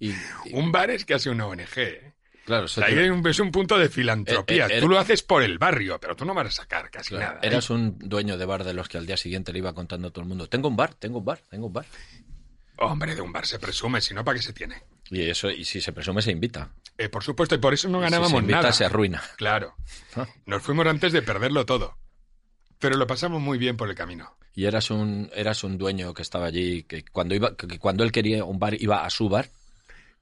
Y, 0.00 0.14
un 0.52 0.70
bar 0.70 0.90
es 0.92 1.04
casi 1.04 1.28
una 1.28 1.46
ONG. 1.46 1.66
¿eh? 1.76 2.12
claro, 2.44 2.62
O 2.62 2.66
eso 2.66 2.80
sea, 2.80 2.86
te- 2.86 2.92
ahí 2.94 2.98
hay 3.00 3.10
un- 3.10 3.26
es 3.26 3.40
un 3.40 3.50
punto 3.50 3.76
de 3.76 3.88
filantropía. 3.88 4.66
Eh, 4.68 4.76
eh, 4.78 4.80
tú 4.80 4.88
lo 4.88 4.96
haces 4.98 5.24
por 5.24 5.42
el 5.42 5.58
barrio, 5.58 5.98
pero 6.00 6.14
tú 6.14 6.24
no 6.24 6.34
vas 6.34 6.46
a 6.46 6.50
sacar 6.52 6.88
casi 6.90 7.10
claro, 7.16 7.34
nada. 7.34 7.40
¿eh? 7.42 7.48
eras 7.48 7.68
un 7.70 7.98
dueño 7.98 8.38
de 8.38 8.44
bar 8.46 8.62
de 8.62 8.74
los 8.74 8.88
que 8.88 8.96
al 8.96 9.06
día 9.06 9.16
siguiente 9.16 9.52
le 9.52 9.58
iba 9.58 9.72
contando 9.74 10.06
a 10.06 10.10
todo 10.12 10.22
el 10.22 10.28
mundo, 10.28 10.48
tengo 10.48 10.68
un 10.68 10.76
bar, 10.76 10.94
tengo 10.94 11.18
un 11.18 11.24
bar, 11.24 11.40
tengo 11.50 11.66
un 11.66 11.72
bar. 11.72 11.86
Hombre, 12.76 13.16
de 13.16 13.20
un 13.22 13.32
bar 13.32 13.44
se 13.44 13.58
presume, 13.58 14.00
si 14.00 14.14
no, 14.14 14.24
¿para 14.24 14.36
qué 14.38 14.42
se 14.44 14.52
tiene? 14.52 14.84
Y 15.10 15.22
eso, 15.28 15.50
y 15.50 15.64
si 15.64 15.80
se 15.80 15.92
presume, 15.92 16.22
se 16.22 16.30
invita. 16.30 16.70
Eh, 16.96 17.08
por 17.08 17.24
supuesto, 17.24 17.56
y 17.56 17.58
por 17.58 17.74
eso 17.74 17.88
no 17.88 17.98
Y 17.98 18.02
si 18.02 18.04
ganábamos 18.04 18.30
se 18.30 18.36
invita, 18.38 18.58
nada. 18.60 18.72
se 18.72 18.84
arruina. 18.84 19.20
Claro. 19.36 19.74
Ah. 20.14 20.28
Nos 20.46 20.62
fuimos 20.62 20.86
antes 20.86 21.12
de 21.12 21.22
perderlo 21.22 21.66
todo. 21.66 21.98
Pero 22.78 22.96
lo 22.96 23.06
pasamos 23.06 23.40
muy 23.40 23.58
bien 23.58 23.76
por 23.76 23.88
el 23.88 23.94
camino. 23.94 24.36
Y 24.54 24.64
eras 24.66 24.90
un, 24.90 25.30
eras 25.34 25.62
un 25.64 25.78
dueño 25.78 26.14
que 26.14 26.22
estaba 26.22 26.46
allí, 26.46 26.82
que 26.84 27.04
cuando 27.04 27.34
iba, 27.34 27.56
que 27.56 27.78
cuando 27.78 28.04
él 28.04 28.12
quería 28.12 28.44
un 28.44 28.58
bar, 28.58 28.74
iba 28.80 29.04
a 29.04 29.10
su 29.10 29.28
bar. 29.28 29.48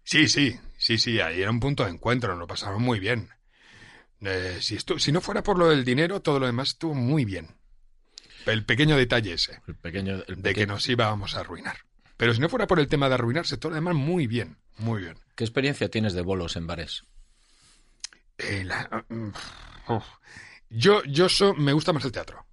Sí, 0.04 0.28
sí, 0.28 0.58
sí, 0.78 0.98
sí, 0.98 1.20
ahí 1.20 1.40
era 1.42 1.50
un 1.50 1.60
punto 1.60 1.84
de 1.84 1.90
encuentro, 1.90 2.36
lo 2.36 2.46
pasamos 2.46 2.80
muy 2.80 3.00
bien. 3.00 3.28
Eh, 4.20 4.58
si, 4.60 4.76
estu- 4.76 4.98
si 4.98 5.12
no 5.12 5.20
fuera 5.20 5.42
por 5.42 5.58
lo 5.58 5.68
del 5.68 5.84
dinero, 5.84 6.20
todo 6.20 6.38
lo 6.40 6.46
demás 6.46 6.68
estuvo 6.68 6.94
muy 6.94 7.24
bien. 7.24 7.48
El 8.46 8.64
pequeño 8.64 8.96
detalle 8.96 9.32
ese, 9.32 9.60
El 9.66 9.74
pequeño, 9.74 10.22
el 10.28 10.40
de 10.42 10.54
que 10.54 10.66
nos 10.66 10.88
íbamos 10.88 11.34
a 11.34 11.40
arruinar. 11.40 11.78
Pero 12.16 12.32
si 12.32 12.40
no 12.40 12.48
fuera 12.48 12.66
por 12.66 12.78
el 12.78 12.88
tema 12.88 13.08
de 13.08 13.14
arruinarse, 13.14 13.56
todo 13.58 13.70
lo 13.70 13.74
demás 13.76 13.94
muy 13.94 14.26
bien, 14.26 14.56
muy 14.78 15.02
bien. 15.02 15.18
¿Qué 15.34 15.44
experiencia 15.44 15.90
tienes 15.90 16.12
de 16.14 16.22
bolos 16.22 16.56
en 16.56 16.66
bares? 16.66 17.02
Eh, 18.38 18.64
la- 18.64 19.04
mm. 19.08 19.30
Yo, 20.70 21.02
yo 21.04 21.28
so- 21.28 21.54
me 21.54 21.72
gusta 21.72 21.92
más 21.92 22.04
el 22.04 22.12
teatro. 22.12 22.45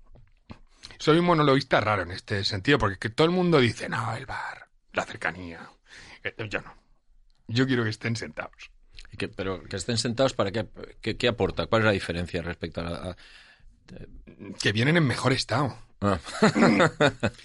Soy 1.03 1.19
un 1.19 1.25
monologuista 1.25 1.81
raro 1.81 2.03
en 2.03 2.11
este 2.11 2.45
sentido, 2.45 2.77
porque 2.77 2.97
que 2.97 3.09
todo 3.09 3.25
el 3.25 3.31
mundo 3.33 3.59
dice, 3.59 3.89
no, 3.89 4.15
el 4.15 4.25
bar, 4.25 4.69
la 4.93 5.03
cercanía. 5.03 5.69
Eh, 6.23 6.33
yo 6.49 6.61
no. 6.61 6.73
Yo 7.47 7.67
quiero 7.67 7.83
que 7.83 7.89
estén 7.89 8.15
sentados. 8.15 8.71
Y 9.11 9.17
que- 9.17 9.27
pero 9.27 9.61
que 9.65 9.75
estén 9.75 9.97
sentados 9.97 10.33
para 10.33 10.51
qué, 10.53 10.65
qué, 11.01 11.17
qué 11.17 11.27
aporta, 11.27 11.65
cuál 11.65 11.81
es 11.81 11.85
la 11.87 11.91
diferencia 11.91 12.41
respecto 12.41 12.79
a, 12.79 12.83
la- 12.85 12.95
a- 13.09 13.15
Que 14.61 14.71
vienen 14.71 14.95
en 14.95 15.05
mejor 15.05 15.33
estado. 15.33 15.77
Ah. 15.99 16.19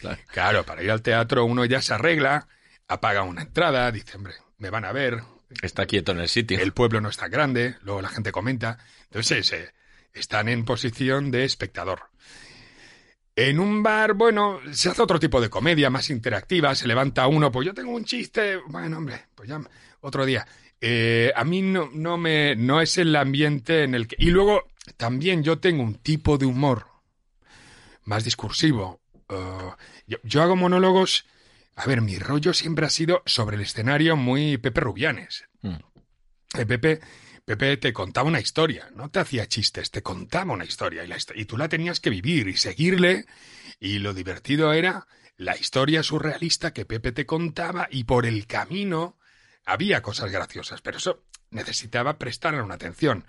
Claro. 0.00 0.18
Claro, 0.32 0.64
para 0.64 0.82
ir 0.84 0.92
al 0.92 1.02
teatro 1.02 1.44
uno 1.44 1.64
ya 1.64 1.82
se 1.82 1.94
arregla, 1.94 2.46
apaga 2.86 3.24
una 3.24 3.42
entrada, 3.42 3.90
dice, 3.90 4.16
hombre, 4.18 4.34
me 4.58 4.70
van 4.70 4.84
a 4.84 4.92
ver, 4.92 5.20
Está 5.62 5.84
quieto 5.86 6.12
en 6.12 6.20
el 6.20 6.28
sitio. 6.28 6.60
el 6.60 6.72
pueblo 6.72 7.00
no 7.00 7.08
está 7.08 7.26
grande, 7.26 7.74
luego 7.82 8.02
la 8.02 8.08
gente 8.08 8.30
comenta. 8.30 8.78
Entonces, 9.06 9.52
eh, 9.52 9.74
están 10.12 10.48
en 10.48 10.64
posición 10.64 11.32
de 11.32 11.44
espectador. 11.44 12.02
En 13.40 13.61
un 13.61 13.85
bar, 13.85 14.14
bueno, 14.14 14.59
se 14.73 14.88
hace 14.88 15.00
otro 15.00 15.21
tipo 15.21 15.40
de 15.40 15.49
comedia 15.49 15.90
más 15.90 16.11
interactiva, 16.11 16.75
se 16.75 16.88
levanta 16.88 17.28
uno, 17.28 17.52
pues 17.52 17.66
yo 17.66 17.73
tengo 17.73 17.92
un 17.92 18.04
chiste, 18.04 18.57
bueno, 18.66 18.99
hombre, 18.99 19.26
pues 19.37 19.49
ya 19.49 19.61
otro 20.00 20.26
día. 20.26 20.45
Eh, 20.80 21.30
a 21.37 21.45
mí 21.45 21.62
no, 21.62 21.88
no 21.92 22.18
me 22.18 22.57
no 22.57 22.80
es 22.80 22.99
el 22.99 23.14
ambiente 23.14 23.85
en 23.85 23.95
el 23.95 24.09
que 24.09 24.16
y 24.18 24.30
luego 24.30 24.64
también 24.97 25.45
yo 25.45 25.61
tengo 25.61 25.85
un 25.85 25.95
tipo 25.95 26.37
de 26.37 26.47
humor 26.47 26.87
más 28.02 28.25
discursivo. 28.25 29.02
Uh, 29.28 29.71
yo, 30.09 30.18
yo 30.25 30.42
hago 30.42 30.57
monólogos. 30.57 31.25
A 31.76 31.87
ver, 31.87 32.00
mi 32.00 32.18
rollo 32.18 32.52
siempre 32.52 32.87
ha 32.87 32.90
sido 32.90 33.23
sobre 33.25 33.54
el 33.54 33.62
escenario 33.62 34.16
muy 34.16 34.59
Pepe 34.59 34.80
Rubianes. 34.80 35.45
Mm. 35.62 35.76
Eh, 36.59 36.66
Pepe, 36.66 37.00
Pepe 37.48 37.78
te 37.78 37.94
contaba 37.94 38.28
una 38.28 38.40
historia, 38.40 38.90
no 38.94 39.08
te 39.08 39.20
hacía 39.20 39.48
chistes, 39.48 39.90
te 39.90 40.02
contaba 40.02 40.52
una 40.52 40.66
historia 40.66 41.02
y, 41.34 41.44
tú 41.46 41.56
la 41.56 41.66
tenías 41.66 41.98
que 41.98 42.10
vivir 42.10 42.46
y 42.46 42.58
seguirle. 42.58 43.24
Y 43.80 44.00
lo 44.00 44.12
divertido 44.12 44.74
era 44.74 45.06
la 45.38 45.56
historia 45.56 46.02
surrealista 46.02 46.74
que 46.74 46.84
Pepe 46.84 47.10
te 47.10 47.24
contaba 47.24 47.88
y 47.90 48.04
por 48.04 48.26
el 48.26 48.46
camino 48.46 49.16
había 49.64 50.02
cosas 50.02 50.30
graciosas, 50.30 50.82
pero 50.82 50.98
eso 50.98 51.24
necesitaba 51.48 52.18
prestar 52.18 52.54
una 52.62 52.74
atención. 52.74 53.24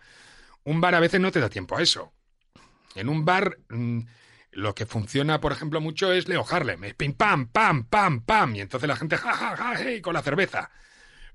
Un 0.66 0.82
bar 0.82 0.96
a 0.96 1.00
veces 1.00 1.22
no 1.22 1.32
te 1.32 1.40
da 1.40 1.50
tiempo 1.50 1.78
a 1.78 1.82
eso. 1.82 2.12
En 2.96 3.08
un 3.08 3.24
bar 3.24 3.60
mm, 3.70 4.02
lo 4.52 4.76
que 4.76 4.86
funciona, 4.86 5.40
por 5.40 5.54
ejemplo, 5.54 5.80
mucho 5.80 6.12
es 6.12 6.28
Leo 6.28 6.46
Harlem. 6.46 6.94
Pim, 6.98 7.14
pam, 7.14 7.48
pam, 7.48 7.86
pam, 7.86 8.26
pam. 8.26 8.54
Y 8.54 8.60
entonces 8.60 8.90
la 8.90 8.98
gente, 8.98 9.16
ja, 9.16 9.32
ja, 9.32 9.56
ja, 9.56 9.76
hey, 9.78 10.02
con 10.02 10.14
la 10.14 10.22
cerveza. 10.22 10.70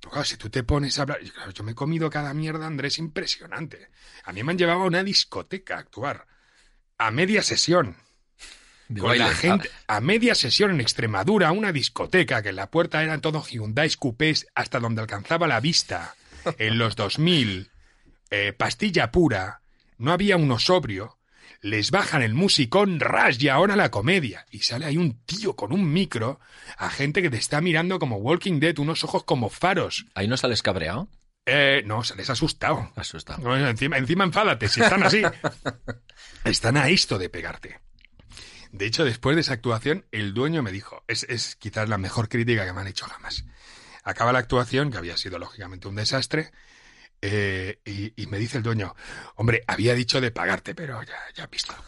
Pero 0.04 0.12
claro, 0.12 0.26
si 0.26 0.36
tú 0.36 0.50
te 0.50 0.62
pones 0.62 0.98
a 0.98 1.02
hablar... 1.02 1.18
claro, 1.20 1.50
yo 1.52 1.64
me 1.64 1.72
he 1.72 1.74
comido 1.74 2.10
cada 2.10 2.34
mierda, 2.34 2.66
Andrés, 2.66 2.98
impresionante. 2.98 3.88
A 4.24 4.32
mí 4.34 4.42
me 4.42 4.52
han 4.52 4.58
llevado 4.58 4.82
a 4.82 4.86
una 4.86 5.02
discoteca 5.02 5.76
a 5.76 5.78
actuar. 5.78 6.26
A 6.98 7.10
media 7.10 7.42
sesión. 7.42 7.96
De 8.88 9.00
Con 9.00 9.08
baile. 9.08 9.24
la 9.24 9.34
gente, 9.34 9.70
a 9.86 10.02
media 10.02 10.34
sesión 10.34 10.72
en 10.72 10.82
Extremadura, 10.82 11.52
una 11.52 11.72
discoteca, 11.72 12.42
que 12.42 12.50
en 12.50 12.56
la 12.56 12.70
puerta 12.70 13.02
eran 13.02 13.22
todos 13.22 13.48
Hyundai 13.48 13.90
Coupés 13.94 14.46
hasta 14.54 14.78
donde 14.78 15.00
alcanzaba 15.00 15.48
la 15.48 15.60
vista. 15.60 16.14
En 16.58 16.76
los 16.76 16.96
2000, 16.96 17.70
eh, 18.28 18.52
pastilla 18.52 19.10
pura, 19.10 19.62
no 19.96 20.12
había 20.12 20.36
uno 20.36 20.58
sobrio. 20.58 21.16
Les 21.64 21.90
bajan 21.90 22.20
el 22.20 22.34
musicón, 22.34 23.00
ras, 23.00 23.42
y 23.42 23.48
ahora 23.48 23.74
la 23.74 23.90
comedia. 23.90 24.44
Y 24.50 24.58
sale 24.58 24.84
ahí 24.84 24.98
un 24.98 25.24
tío 25.24 25.56
con 25.56 25.72
un 25.72 25.90
micro 25.90 26.38
a 26.76 26.90
gente 26.90 27.22
que 27.22 27.30
te 27.30 27.38
está 27.38 27.62
mirando 27.62 27.98
como 27.98 28.18
Walking 28.18 28.60
Dead, 28.60 28.78
unos 28.78 29.02
ojos 29.02 29.24
como 29.24 29.48
faros. 29.48 30.04
Ahí 30.14 30.28
no 30.28 30.36
sales 30.36 30.60
cabreado. 30.60 31.08
Eh, 31.46 31.82
no, 31.86 32.04
sales 32.04 32.28
asustado. 32.28 32.92
Asustado. 32.96 33.42
No, 33.42 33.56
encima, 33.56 33.96
encima 33.96 34.24
enfádate, 34.24 34.68
si 34.68 34.82
están 34.82 35.04
así. 35.04 35.22
están 36.44 36.76
a 36.76 36.90
esto 36.90 37.16
de 37.16 37.30
pegarte. 37.30 37.80
De 38.70 38.84
hecho, 38.84 39.06
después 39.06 39.34
de 39.34 39.40
esa 39.40 39.54
actuación, 39.54 40.04
el 40.12 40.34
dueño 40.34 40.62
me 40.62 40.70
dijo, 40.70 41.02
es, 41.08 41.22
es 41.30 41.56
quizás 41.56 41.88
la 41.88 41.96
mejor 41.96 42.28
crítica 42.28 42.66
que 42.66 42.74
me 42.74 42.82
han 42.82 42.88
hecho 42.88 43.06
jamás. 43.06 43.46
Acaba 44.02 44.34
la 44.34 44.40
actuación, 44.40 44.90
que 44.90 44.98
había 44.98 45.16
sido 45.16 45.38
lógicamente 45.38 45.88
un 45.88 45.94
desastre, 45.94 46.50
eh, 47.26 47.78
y, 47.86 48.22
y 48.22 48.26
me 48.26 48.38
dice 48.38 48.58
el 48.58 48.62
dueño, 48.62 48.94
hombre, 49.36 49.62
había 49.66 49.94
dicho 49.94 50.20
de 50.20 50.30
pagarte, 50.30 50.74
pero 50.74 51.02
ya, 51.02 51.14
ya 51.34 51.44
has 51.44 51.50
visto. 51.50 51.74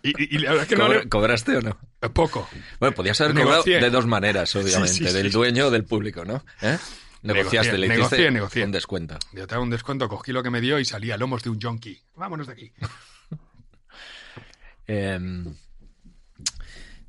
Y, 0.00 0.38
la 0.38 0.50
verdad 0.50 0.62
es 0.62 0.68
que 0.68 0.76
no 0.76 0.84
¿Cobra- 0.86 1.00
le- 1.02 1.08
¿Cobraste 1.08 1.56
o 1.56 1.60
no? 1.60 1.78
poco. 2.14 2.48
Bueno, 2.78 2.94
podías 2.94 3.20
haber 3.20 3.34
cobrado 3.34 3.64
de 3.64 3.90
dos 3.90 4.06
maneras, 4.06 4.54
obviamente. 4.54 4.88
Sí, 4.94 5.04
sí, 5.06 5.12
del 5.12 5.26
sí. 5.26 5.32
dueño 5.32 5.66
o 5.66 5.70
del 5.70 5.84
público, 5.84 6.24
¿no? 6.24 6.44
¿Eh? 6.62 6.78
Negociaste, 7.22 7.72
Negocié, 7.72 7.78
le 7.78 7.86
hiciste 8.00 8.30
negocié. 8.30 8.64
un 8.64 8.70
descuento. 8.72 9.18
Yo 9.32 9.46
te 9.48 9.54
hago 9.54 9.64
un 9.64 9.70
descuento, 9.70 10.08
cogí 10.08 10.30
lo 10.32 10.42
que 10.44 10.50
me 10.50 10.60
dio 10.60 10.78
y 10.78 10.84
salí 10.84 11.10
a 11.10 11.16
lomos 11.18 11.42
de 11.42 11.50
un 11.50 11.60
junkie. 11.60 12.00
Vámonos 12.14 12.46
de 12.46 12.52
aquí. 12.52 12.72
Eh, 14.90 15.18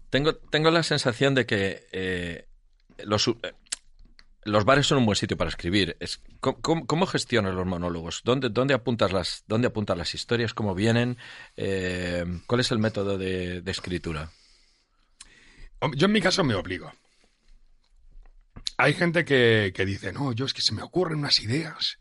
tengo, 0.10 0.36
tengo 0.36 0.70
la 0.72 0.84
sensación 0.84 1.34
de 1.36 1.46
que 1.46 1.88
eh, 1.94 2.46
los, 3.06 3.30
los 4.50 4.66
bares 4.66 4.88
son 4.88 5.00
un 5.00 5.06
buen 5.06 5.16
sitio 5.16 5.38
para 5.38 5.50
escribir. 5.50 5.96
Es, 6.00 6.22
¿cómo, 6.40 7.06
gestionas 7.06 7.54
los 7.54 7.66
monólogos? 7.66 8.22
¿Dónde, 8.24 8.50
dónde, 8.50 8.74
apuntas, 8.74 9.12
las, 9.12 9.44
¿Dónde 9.48 9.68
apuntas 9.68 9.98
las 9.98 10.14
historias? 10.14 10.54
¿Cómo 10.54 10.76
vienen? 10.76 11.18
Eh, 11.56 12.26
¿Cuál 12.48 12.62
es 12.62 12.72
el 12.72 12.80
método 12.80 13.18
de, 13.18 13.64
escritura? 13.66 14.32
Yo 15.96 16.08
en 16.08 16.12
mi 16.12 16.22
caso 16.22 16.44
me 16.44 16.56
obligo. 16.56 16.92
Hay 18.78 18.94
gente 18.94 19.26
que, 19.26 19.72
que 19.74 19.86
dice, 19.86 20.12
no, 20.12 20.34
yo 20.34 20.46
es 20.46 20.54
que 20.54 20.62
se 20.62 20.74
me 20.74 20.84
ocurren 20.84 21.20
unas 21.20 21.40
ideas. 21.42 21.98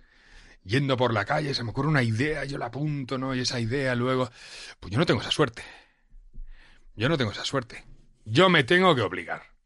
Yendo 0.65 0.97
por 0.97 1.13
la 1.13 1.25
calle, 1.25 1.55
se 1.55 1.65
me 1.65 1.71
ocurre 1.71 1.89
una 1.89 2.03
idea, 2.03 2.45
yo 2.45 2.59
la 2.59 2.67
apunto, 2.67 3.17
¿no? 3.17 3.35
Y 3.35 3.41
esa 3.41 3.61
idea 3.61 3.95
luego... 3.95 4.31
Pues 4.81 4.93
yo 4.93 4.99
no 4.99 5.07
tengo 5.07 5.21
esa 5.21 5.31
suerte. 5.31 5.63
Yo 6.95 7.09
no 7.09 7.17
tengo 7.17 7.31
esa 7.31 7.45
suerte. 7.45 7.85
Yo 8.25 8.49
me 8.49 8.65
tengo 8.65 8.95
que 8.95 9.03
obligar. 9.03 9.58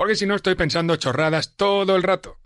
Porque 0.00 0.16
si 0.16 0.24
no 0.24 0.34
estoy 0.34 0.54
pensando 0.54 0.96
chorradas 0.96 1.56
todo 1.58 1.94
el 1.94 2.02
rato. 2.02 2.38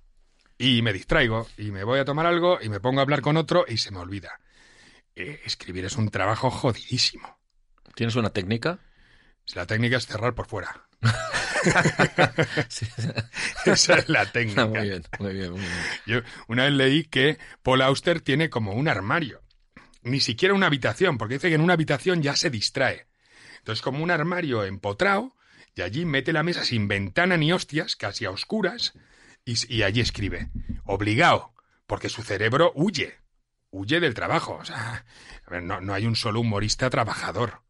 Y 0.58 0.82
me 0.82 0.92
distraigo, 0.92 1.46
y 1.56 1.70
me 1.70 1.84
voy 1.84 2.00
a 2.00 2.04
tomar 2.04 2.26
algo, 2.26 2.58
y 2.60 2.68
me 2.68 2.80
pongo 2.80 2.98
a 2.98 3.02
hablar 3.02 3.20
con 3.20 3.36
otro, 3.36 3.64
y 3.68 3.76
se 3.76 3.92
me 3.92 4.00
olvida. 4.00 4.40
Eh, 5.14 5.40
escribir 5.44 5.84
es 5.84 5.94
un 5.94 6.08
trabajo 6.08 6.50
jodidísimo. 6.50 7.38
¿Tienes 7.94 8.16
una 8.16 8.30
técnica? 8.30 8.80
La 9.54 9.68
técnica 9.68 9.98
es 9.98 10.06
cerrar 10.08 10.34
por 10.34 10.48
fuera. 10.48 10.88
Sí. 12.68 12.86
Esa 13.66 13.98
es 13.98 14.08
la 14.08 14.26
técnica. 14.26 14.66
muy 14.66 14.80
bien, 14.80 15.04
muy 15.20 15.32
bien, 15.32 15.52
muy 15.52 15.60
bien. 15.60 15.72
Yo 16.06 16.20
una 16.48 16.64
vez 16.64 16.72
leí 16.72 17.04
que 17.04 17.38
Paul 17.62 17.82
Auster 17.82 18.20
tiene 18.20 18.50
como 18.50 18.72
un 18.72 18.88
armario. 18.88 19.42
Ni 20.02 20.18
siquiera 20.18 20.54
una 20.54 20.66
habitación, 20.66 21.18
porque 21.18 21.34
dice 21.34 21.50
que 21.50 21.54
en 21.54 21.60
una 21.60 21.74
habitación 21.74 22.20
ya 22.20 22.34
se 22.34 22.50
distrae. 22.50 23.06
Entonces, 23.58 23.80
como 23.80 24.02
un 24.02 24.10
armario 24.10 24.64
empotrado, 24.64 25.36
y 25.74 25.82
allí 25.82 26.04
mete 26.04 26.32
la 26.32 26.42
mesa 26.42 26.64
sin 26.64 26.88
ventana 26.88 27.36
ni 27.36 27.52
hostias, 27.52 27.96
casi 27.96 28.24
a 28.24 28.30
oscuras, 28.30 28.94
y, 29.44 29.82
allí 29.82 30.00
escribe. 30.00 30.50
Obligado, 30.84 31.52
porque 31.86 32.08
su 32.08 32.22
cerebro 32.22 32.72
huye. 32.74 33.18
Huye 33.70 34.00
del 34.00 34.14
trabajo. 34.14 34.58
O 34.60 34.64
sea, 34.64 35.04
a 35.46 35.50
ver, 35.50 35.62
no, 35.62 35.80
no 35.80 35.92
hay 35.92 36.06
un 36.06 36.16
solo 36.16 36.40
humorista 36.40 36.88
trabajador. 36.90 37.62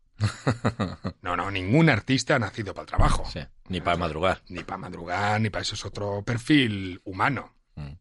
No, 1.23 1.37
no, 1.37 1.51
ningún 1.51 1.89
artista 1.89 2.37
ha 2.37 2.39
nacido 2.39 2.75
para 2.75 2.83
el 2.83 2.89
trabajo. 2.89 3.25
Sí, 3.33 3.41
ni 3.69 3.81
para 3.81 3.97
madrugar. 3.97 4.43
Ni 4.49 4.63
para 4.63 4.79
madrugar, 4.79 5.41
ni 5.41 5.51
para 5.51 5.63
eso 5.63 5.75
es 5.75 5.85
otro 5.85 6.23
perfil 6.23 7.01
humano. 7.05 7.57
Mm. 7.75 7.93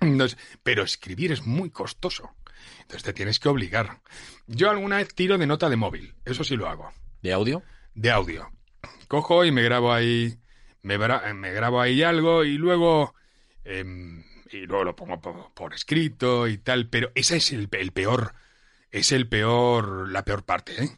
Entonces, 0.00 0.38
pero 0.62 0.82
escribir 0.84 1.32
es 1.32 1.44
muy 1.46 1.70
costoso. 1.70 2.36
Entonces 2.82 3.02
te 3.02 3.12
tienes 3.12 3.40
que 3.40 3.48
obligar. 3.48 4.00
Yo 4.46 4.70
alguna 4.70 4.98
vez 4.98 5.14
tiro 5.14 5.38
de 5.38 5.46
nota 5.46 5.68
de 5.68 5.76
móvil, 5.76 6.14
eso 6.24 6.44
sí 6.44 6.56
lo 6.56 6.68
hago, 6.68 6.92
¿De 7.22 7.32
audio? 7.32 7.62
de 7.94 8.10
audio. 8.10 8.50
Cojo 9.08 9.44
y 9.44 9.52
me 9.52 9.62
grabo 9.62 9.92
ahí, 9.92 10.38
me, 10.82 10.98
me 10.98 11.52
grabo 11.52 11.80
ahí 11.80 12.02
algo 12.02 12.44
y 12.44 12.58
luego, 12.58 13.14
em, 13.64 14.24
y 14.50 14.66
luego 14.66 14.84
lo 14.84 14.96
pongo 14.96 15.20
por, 15.54 15.74
escrito 15.74 16.48
y 16.48 16.58
tal. 16.58 16.88
Pero 16.88 17.12
esa 17.14 17.36
es 17.36 17.52
el, 17.52 17.68
el 17.72 17.92
peor, 17.92 18.34
es 18.90 19.12
el 19.12 19.28
peor, 19.28 20.10
la 20.10 20.24
peor 20.24 20.44
parte, 20.44 20.84
¿eh? 20.84 20.90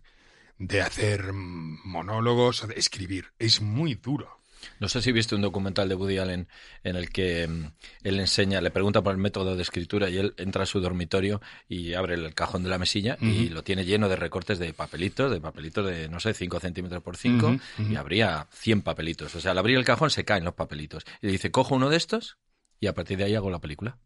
De 0.58 0.82
hacer 0.82 1.32
monólogos, 1.32 2.66
de 2.66 2.74
escribir. 2.74 3.32
Es 3.38 3.60
muy 3.60 3.94
duro. 3.94 4.37
No 4.80 4.88
sé 4.88 5.02
si 5.02 5.12
viste 5.12 5.34
un 5.34 5.42
documental 5.42 5.88
de 5.88 5.94
Woody 5.94 6.18
Allen 6.18 6.48
en 6.84 6.96
el 6.96 7.10
que 7.10 7.46
mm, 7.48 7.64
él 8.02 8.20
enseña, 8.20 8.60
le 8.60 8.70
pregunta 8.70 9.02
por 9.02 9.12
el 9.12 9.18
método 9.18 9.56
de 9.56 9.62
escritura 9.62 10.08
y 10.10 10.18
él 10.18 10.34
entra 10.36 10.62
a 10.62 10.66
su 10.66 10.80
dormitorio 10.80 11.40
y 11.68 11.94
abre 11.94 12.14
el 12.14 12.34
cajón 12.34 12.62
de 12.62 12.70
la 12.70 12.78
mesilla 12.78 13.16
y 13.20 13.48
lo 13.48 13.62
tiene 13.64 13.84
lleno 13.84 14.08
de 14.08 14.16
recortes 14.16 14.58
de 14.58 14.72
papelitos, 14.72 15.30
de 15.30 15.40
papelitos 15.40 15.86
de, 15.86 16.08
no 16.08 16.20
sé, 16.20 16.34
5 16.34 16.60
centímetros 16.60 17.02
por 17.02 17.16
5 17.16 17.46
Ujú, 17.48 17.60
ujú. 17.82 17.92
y 17.92 17.96
habría 17.96 18.46
100 18.52 18.82
papelitos. 18.82 19.34
O 19.34 19.40
sea, 19.40 19.50
al 19.52 19.58
abrir 19.58 19.76
el 19.78 19.84
cajón 19.84 20.10
se 20.10 20.24
caen 20.24 20.44
los 20.44 20.54
papelitos. 20.54 21.04
Y 21.22 21.28
dice, 21.28 21.50
cojo 21.50 21.74
uno 21.74 21.88
de 21.90 21.96
estos 21.96 22.38
y 22.80 22.86
a 22.86 22.94
partir 22.94 23.18
de 23.18 23.24
ahí 23.24 23.34
hago 23.34 23.50
la 23.50 23.60
película. 23.60 23.98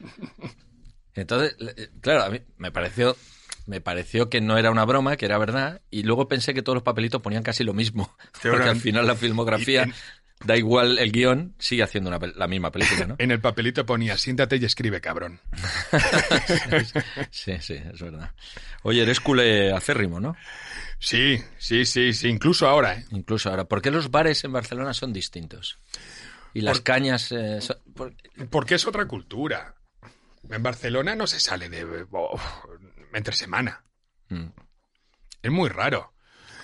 Entonces, 1.14 1.56
le- 1.58 1.72
eh, 1.76 1.90
claro, 2.00 2.24
a 2.24 2.30
mí 2.30 2.40
me 2.56 2.70
pareció, 2.70 3.16
me 3.68 3.80
pareció 3.82 4.30
que 4.30 4.40
no 4.40 4.56
era 4.58 4.70
una 4.70 4.84
broma, 4.84 5.16
que 5.16 5.26
era 5.26 5.36
verdad, 5.38 5.82
y 5.90 6.02
luego 6.02 6.26
pensé 6.26 6.54
que 6.54 6.62
todos 6.62 6.74
los 6.76 6.82
papelitos 6.82 7.20
ponían 7.22 7.42
casi 7.42 7.62
lo 7.64 7.74
mismo, 7.74 8.16
porque 8.42 8.68
al 8.68 8.80
final 8.80 9.06
la 9.06 9.14
filmografía, 9.14 9.82
en- 9.84 9.94
da 10.44 10.56
igual 10.56 10.98
el 10.98 11.12
guion, 11.12 11.54
sigue 11.58 11.82
haciendo 11.82 12.08
una 12.10 12.18
la 12.34 12.46
misma 12.48 12.70
película, 12.70 13.06
¿no? 13.06 13.16
En 13.18 13.30
el 13.30 13.40
papelito 13.40 13.84
ponía, 13.84 14.16
siéntate 14.16 14.56
y 14.56 14.64
escribe, 14.64 15.00
cabrón. 15.00 15.40
Sí, 17.30 17.52
sí, 17.60 17.74
es 17.74 18.00
verdad. 18.00 18.32
Oye, 18.82 19.02
eres 19.02 19.20
culé 19.20 19.72
acérrimo, 19.72 20.20
¿no? 20.20 20.36
Sí, 20.98 21.42
sí, 21.58 21.84
sí, 21.84 22.12
sí, 22.12 22.28
incluso 22.28 22.66
ahora, 22.68 22.94
¿eh? 22.94 23.04
Incluso 23.10 23.50
ahora. 23.50 23.64
¿Por 23.66 23.82
qué 23.82 23.90
los 23.90 24.10
bares 24.10 24.42
en 24.44 24.52
Barcelona 24.52 24.94
son 24.94 25.12
distintos? 25.12 25.78
Y 26.54 26.60
las 26.62 26.78
Por- 26.78 26.84
cañas... 26.84 27.30
eh, 27.32 27.60
son- 27.60 27.78
por- 27.94 28.14
Porque 28.50 28.76
es 28.76 28.86
otra 28.86 29.06
cultura. 29.06 29.74
En 30.50 30.62
Barcelona 30.62 31.14
no 31.14 31.26
se 31.26 31.40
sale 31.40 31.68
de 31.68 32.06
oh, 32.12 32.40
entre 33.12 33.34
semana. 33.34 33.84
Mm. 34.28 34.46
Es 35.42 35.50
muy 35.50 35.68
raro. 35.68 36.14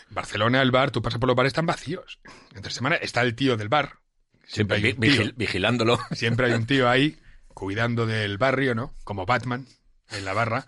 En 0.08 0.14
Barcelona 0.14 0.60
el 0.62 0.70
bar, 0.70 0.90
tú 0.90 1.00
pasas 1.02 1.18
por 1.18 1.28
los 1.28 1.36
bares 1.36 1.50
están 1.50 1.66
vacíos. 1.66 2.20
Entre 2.54 2.72
semana 2.72 2.96
está 2.96 3.22
el 3.22 3.34
tío 3.34 3.56
del 3.56 3.68
bar. 3.68 3.98
Siempre 4.46 4.76
hay 4.76 4.82
Vi- 4.82 4.92
un 4.92 5.00
tío. 5.00 5.10
vigil- 5.12 5.34
vigilándolo. 5.36 5.98
Siempre 6.12 6.46
hay 6.46 6.52
un 6.52 6.66
tío 6.66 6.88
ahí 6.88 7.18
cuidando 7.48 8.04
del 8.06 8.36
barrio, 8.38 8.74
¿no? 8.74 8.94
Como 9.04 9.26
Batman 9.26 9.66
en 10.10 10.24
la 10.24 10.34
barra. 10.34 10.66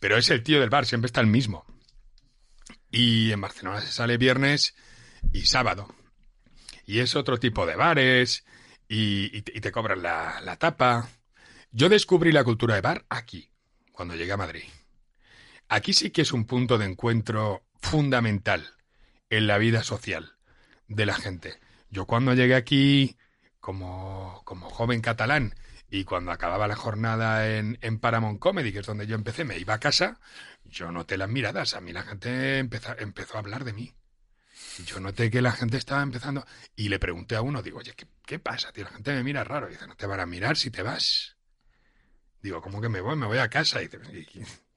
Pero 0.00 0.16
es 0.16 0.30
el 0.30 0.42
tío 0.42 0.60
del 0.60 0.70
bar, 0.70 0.86
siempre 0.86 1.06
está 1.06 1.20
el 1.20 1.26
mismo. 1.26 1.66
Y 2.90 3.32
en 3.32 3.40
Barcelona 3.40 3.80
se 3.80 3.92
sale 3.92 4.16
viernes 4.16 4.74
y 5.32 5.42
sábado. 5.46 5.94
Y 6.86 7.00
es 7.00 7.16
otro 7.16 7.38
tipo 7.38 7.66
de 7.66 7.76
bares 7.76 8.44
y, 8.88 9.36
y 9.36 9.42
te, 9.42 9.58
y 9.58 9.60
te 9.60 9.70
cobran 9.72 10.02
la, 10.02 10.40
la 10.42 10.56
tapa. 10.56 11.08
Yo 11.70 11.88
descubrí 11.90 12.32
la 12.32 12.44
cultura 12.44 12.76
de 12.76 12.80
bar 12.80 13.04
aquí, 13.10 13.50
cuando 13.92 14.14
llegué 14.14 14.32
a 14.32 14.36
Madrid. 14.38 14.64
Aquí 15.68 15.92
sí 15.92 16.10
que 16.10 16.22
es 16.22 16.32
un 16.32 16.46
punto 16.46 16.78
de 16.78 16.86
encuentro 16.86 17.62
fundamental 17.80 18.74
en 19.28 19.46
la 19.46 19.58
vida 19.58 19.82
social 19.82 20.36
de 20.88 21.04
la 21.04 21.14
gente. 21.14 21.60
Yo 21.90 22.06
cuando 22.06 22.32
llegué 22.32 22.54
aquí 22.54 23.18
como, 23.60 24.42
joven 24.46 25.02
catalán 25.02 25.54
y 25.90 26.04
cuando 26.04 26.32
acababa 26.32 26.68
la 26.68 26.76
jornada 26.76 27.54
en, 27.54 27.78
en 27.82 27.98
Paramount 27.98 28.38
Comedy, 28.38 28.72
que 28.72 28.78
es 28.78 28.86
donde 28.86 29.06
yo 29.06 29.14
empecé, 29.14 29.44
me 29.44 29.58
iba 29.58 29.74
a 29.74 29.80
casa, 29.80 30.20
yo 30.64 30.90
noté 30.90 31.18
las 31.18 31.28
miradas. 31.28 31.74
A 31.74 31.82
mí 31.82 31.92
la 31.92 32.02
gente 32.02 32.58
empezó, 32.58 33.36
a 33.36 33.38
hablar 33.38 33.64
de 33.64 33.74
mí. 33.74 33.94
Yo 34.86 35.00
noté 35.00 35.30
que 35.30 35.42
la 35.42 35.52
gente 35.52 35.76
estaba 35.76 36.02
empezando 36.02 36.46
y 36.76 36.88
le 36.88 36.98
pregunté 36.98 37.36
a 37.36 37.42
uno, 37.42 37.62
digo, 37.62 37.78
oye, 37.78 37.94
¿qué, 38.24 38.38
pasa, 38.38 38.72
tío? 38.72 38.84
La 38.84 38.90
gente 38.90 39.12
me 39.12 39.22
mira 39.22 39.44
raro. 39.44 39.68
dice, 39.68 39.86
no 39.86 39.96
te 39.96 40.06
van 40.06 40.20
a 40.20 40.26
mirar 40.26 40.56
si 40.56 40.70
te 40.70 40.82
vas. 40.82 41.36
Digo, 42.40 42.62
¿cómo 42.62 42.80
que 42.80 42.88
me 42.88 43.02
voy? 43.02 43.16
Me 43.16 43.26
voy 43.26 43.38
a 43.38 43.50
casa. 43.50 43.82
"Y- 43.82 43.90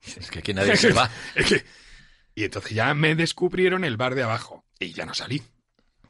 Es 0.04 0.32
que 0.32 0.40
aquí 0.40 0.54
nadie 0.54 0.76
se 0.78 0.94
va. 0.94 1.10
es 1.36 1.46
que- 1.48 1.66
Y 2.36 2.44
entonces 2.46 2.72
ya 2.72 2.94
me 2.94 3.16
descubrieron 3.16 3.84
el 3.84 3.98
bar 3.98 4.16
de 4.16 4.24
abajo 4.24 4.66
y 4.80 4.94
ya 4.94 5.06
no 5.06 5.14
salí. 5.14 5.42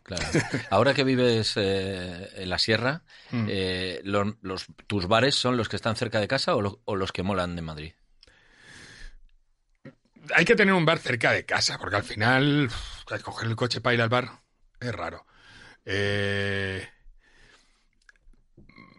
Claro. 0.03 0.23
Ahora 0.71 0.93
que 0.93 1.03
vives 1.03 1.53
eh, 1.57 2.29
en 2.35 2.49
la 2.49 2.57
sierra, 2.57 3.03
Mm. 3.31 3.47
eh, 3.49 4.01
lo- 4.03 4.37
los, 4.41 4.65
¿tus 4.87 5.07
bares 5.07 5.35
son 5.35 5.55
los 5.57 5.69
que 5.69 5.75
están 5.75 5.95
cerca 5.95 6.19
de 6.19 6.27
casa 6.27 6.55
o, 6.55 6.61
lo- 6.61 6.81
o 6.85 6.95
los 6.95 7.11
que 7.11 7.23
molan 7.23 7.55
de 7.55 7.61
Madrid? 7.61 7.93
Hay 10.35 10.45
que 10.45 10.55
tener 10.55 10.73
un 10.73 10.85
bar 10.85 10.99
cerca 10.99 11.31
de 11.31 11.45
casa, 11.45 11.77
porque 11.79 11.95
al 11.95 12.03
final 12.03 12.65
uf, 12.67 13.03
coger 13.23 13.47
el 13.49 13.55
coche 13.55 13.81
para 13.81 13.93
ir 13.95 14.01
al 14.01 14.09
bar 14.09 14.29
es 14.79 14.91
raro. 14.93 15.25
Eh, 15.85 16.87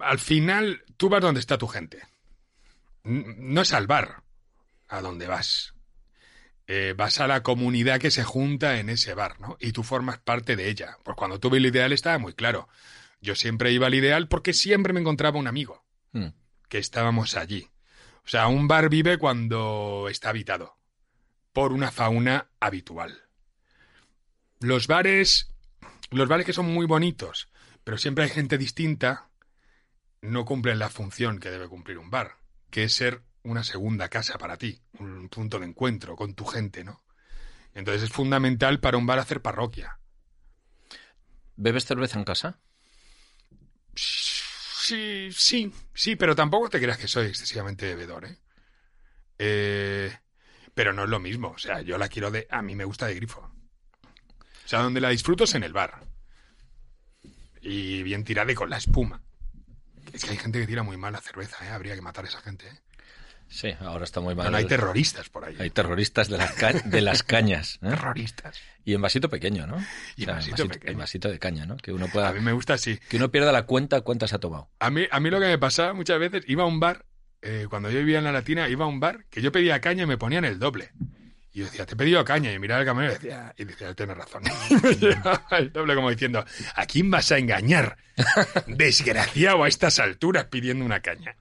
al 0.00 0.18
final, 0.18 0.82
tú 0.96 1.08
vas 1.08 1.20
donde 1.20 1.40
está 1.40 1.58
tu 1.58 1.66
gente. 1.68 2.02
No 3.04 3.62
es 3.62 3.72
al 3.72 3.86
bar 3.86 4.22
a 4.92 5.00
donde 5.00 5.26
vas. 5.26 5.74
Eh, 6.66 6.94
vas 6.96 7.18
a 7.18 7.26
la 7.26 7.42
comunidad 7.42 7.98
que 7.98 8.10
se 8.10 8.24
junta 8.24 8.78
en 8.78 8.88
ese 8.90 9.14
bar, 9.14 9.40
¿no? 9.40 9.56
Y 9.58 9.72
tú 9.72 9.82
formas 9.82 10.18
parte 10.18 10.54
de 10.54 10.68
ella. 10.68 10.98
Pues 11.02 11.16
cuando 11.16 11.40
tuve 11.40 11.56
el 11.58 11.66
ideal 11.66 11.92
estaba 11.92 12.18
muy 12.18 12.34
claro. 12.34 12.68
Yo 13.20 13.34
siempre 13.34 13.72
iba 13.72 13.86
al 13.86 13.94
ideal 13.94 14.28
porque 14.28 14.52
siempre 14.52 14.92
me 14.92 15.00
encontraba 15.00 15.38
un 15.38 15.46
amigo 15.48 15.82
Mm. 16.12 16.28
que 16.68 16.76
estábamos 16.78 17.36
allí. 17.36 17.68
O 18.24 18.28
sea, 18.28 18.46
un 18.48 18.68
bar 18.68 18.90
vive 18.90 19.16
cuando 19.16 20.08
está 20.10 20.28
habitado 20.28 20.76
por 21.54 21.72
una 21.72 21.90
fauna 21.90 22.50
habitual. 22.60 23.22
Los 24.60 24.86
bares, 24.86 25.48
los 26.10 26.28
bares 26.28 26.44
que 26.46 26.52
son 26.52 26.66
muy 26.66 26.86
bonitos, 26.86 27.48
pero 27.82 27.96
siempre 27.96 28.24
hay 28.24 28.30
gente 28.30 28.58
distinta, 28.58 29.30
no 30.20 30.44
cumplen 30.44 30.78
la 30.78 30.90
función 30.90 31.38
que 31.38 31.50
debe 31.50 31.66
cumplir 31.68 31.98
un 31.98 32.10
bar, 32.10 32.36
que 32.70 32.84
es 32.84 32.92
ser 32.92 33.22
una 33.44 33.64
segunda 33.64 34.08
casa 34.08 34.38
para 34.38 34.56
ti, 34.56 34.80
un 34.98 35.28
punto 35.28 35.58
de 35.58 35.66
encuentro 35.66 36.16
con 36.16 36.34
tu 36.34 36.44
gente, 36.44 36.84
¿no? 36.84 37.02
Entonces 37.74 38.04
es 38.04 38.10
fundamental 38.10 38.80
para 38.80 38.98
un 38.98 39.06
bar 39.06 39.18
hacer 39.18 39.42
parroquia. 39.42 39.98
¿Bebes 41.56 41.84
cerveza 41.84 42.18
en 42.18 42.24
casa? 42.24 42.60
Sí, 43.94 45.28
sí, 45.32 45.72
sí, 45.94 46.16
pero 46.16 46.34
tampoco 46.34 46.68
te 46.68 46.80
creas 46.80 46.98
que 46.98 47.08
soy 47.08 47.26
excesivamente 47.26 47.86
bebedor, 47.86 48.24
¿eh? 48.24 48.38
Eh, 49.38 50.18
pero 50.74 50.92
no 50.92 51.04
es 51.04 51.10
lo 51.10 51.20
mismo, 51.20 51.48
o 51.48 51.58
sea, 51.58 51.80
yo 51.82 51.98
la 51.98 52.08
quiero 52.08 52.30
de... 52.30 52.46
A 52.50 52.62
mí 52.62 52.74
me 52.74 52.84
gusta 52.84 53.06
de 53.06 53.14
grifo. 53.14 53.40
O 53.40 54.68
sea, 54.68 54.80
donde 54.80 55.00
la 55.00 55.10
disfruto 55.10 55.44
es 55.44 55.54
en 55.54 55.64
el 55.64 55.72
bar. 55.72 56.04
Y 57.60 58.02
bien 58.02 58.24
tirada 58.24 58.50
y 58.52 58.54
con 58.54 58.70
la 58.70 58.78
espuma. 58.78 59.22
Es 60.12 60.24
que 60.24 60.30
hay 60.30 60.36
gente 60.36 60.60
que 60.60 60.66
tira 60.66 60.82
muy 60.82 60.96
mal 60.96 61.12
la 61.12 61.20
cerveza, 61.20 61.64
¿eh? 61.66 61.70
Habría 61.70 61.94
que 61.94 62.02
matar 62.02 62.24
a 62.24 62.28
esa 62.28 62.40
gente, 62.40 62.68
¿eh? 62.68 62.80
Sí, 63.52 63.68
ahora 63.80 64.04
está 64.04 64.20
muy 64.20 64.34
mal. 64.34 64.46
No, 64.46 64.52
no, 64.52 64.56
hay 64.56 64.64
terroristas 64.66 65.28
por 65.28 65.44
ahí. 65.44 65.54
Hay 65.60 65.68
terroristas 65.70 66.28
de 66.28 66.38
las, 66.38 66.52
ca- 66.52 66.72
de 66.72 67.00
las 67.02 67.22
cañas. 67.24 67.74
¿eh? 67.82 67.90
Terroristas. 67.90 68.58
Y 68.84 68.94
en 68.94 69.02
vasito 69.02 69.28
pequeño, 69.28 69.66
¿no? 69.66 69.76
Y 70.16 70.22
O 70.22 70.24
sea, 70.24 70.34
vasito 70.36 70.62
en 70.62 70.68
pequeño. 70.70 70.92
en 70.92 70.98
vasito 70.98 71.28
de 71.28 71.38
caña, 71.38 71.66
¿no? 71.66 71.76
Que 71.76 71.92
uno 71.92 72.06
A 72.06 72.08
pueda... 72.08 72.32
mí 72.32 72.40
me 72.40 72.52
gusta 72.52 72.74
así. 72.74 72.98
Que 73.08 73.18
uno 73.18 73.30
pierda 73.30 73.52
la 73.52 73.64
cuenta 73.66 74.00
cuántas 74.00 74.32
ha 74.32 74.38
tomado. 74.38 74.70
A 74.80 74.90
mí, 74.90 75.06
a 75.10 75.20
mí 75.20 75.28
lo 75.30 75.38
que 75.38 75.46
me 75.46 75.58
pasaba 75.58 75.92
muchas 75.92 76.18
veces, 76.18 76.44
iba 76.48 76.62
a 76.64 76.66
un 76.66 76.80
bar, 76.80 77.04
eh, 77.42 77.66
cuando 77.68 77.90
yo 77.90 77.98
vivía 77.98 78.18
en 78.18 78.24
la 78.24 78.32
Latina, 78.32 78.68
iba 78.68 78.84
a 78.86 78.88
un 78.88 78.98
bar 79.00 79.26
que 79.30 79.42
yo 79.42 79.52
pedía 79.52 79.80
caña 79.80 80.04
y 80.04 80.06
me 80.06 80.16
ponían 80.18 80.44
el 80.46 80.58
doble. 80.58 80.90
Y 81.54 81.58
yo 81.58 81.64
decía, 81.66 81.84
te 81.84 81.92
he 81.92 81.96
pedido 81.96 82.24
caña. 82.24 82.50
Y 82.52 82.58
miraba 82.58 82.80
al 82.80 82.86
camarero 82.86 83.12
y 83.12 83.16
decía, 83.16 83.54
y 83.58 83.64
decía, 83.66 83.92
tienes 83.94 84.16
razón. 84.16 84.42
me 84.82 84.94
llevaba 84.94 85.46
el 85.58 85.70
doble 85.70 85.94
como 85.94 86.08
diciendo, 86.10 86.42
¿a 86.74 86.86
quién 86.86 87.10
vas 87.10 87.30
a 87.30 87.36
engañar? 87.38 87.98
Desgraciado 88.66 89.62
a 89.64 89.68
estas 89.68 89.98
alturas 89.98 90.46
pidiendo 90.46 90.84
una 90.84 91.00
caña. 91.00 91.36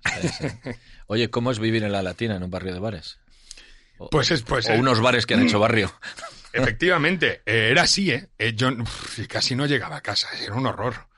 Oye, 1.12 1.30
¿cómo 1.30 1.52
es 1.52 1.60
vivir 1.60 1.84
en 1.84 1.92
la 1.92 2.02
Latina, 2.02 2.38
en 2.38 2.44
un 2.44 2.50
barrio 2.50 2.74
de 2.74 2.80
bares? 2.80 3.20
O, 3.98 4.10
Pues 4.10 4.32
es, 4.32 4.44
pues 4.44 4.70
o 4.70 4.72
es- 4.72 4.80
unos 4.80 5.02
bares 5.02 5.26
que 5.26 5.34
han 5.34 5.42
hecho 5.46 5.60
barrio. 5.60 5.94
Efectivamente, 6.54 7.42
eh, 7.46 7.68
era 7.70 7.82
así, 7.82 8.12
¿eh? 8.12 8.30
Eh, 8.38 8.54
Yo 8.56 8.70
uf, 8.70 9.20
casi 9.28 9.54
no 9.54 9.66
llegaba 9.66 9.98
a 9.98 10.02
casa, 10.02 10.30
era 10.42 10.56
un 10.56 10.66
horror. 10.66 11.10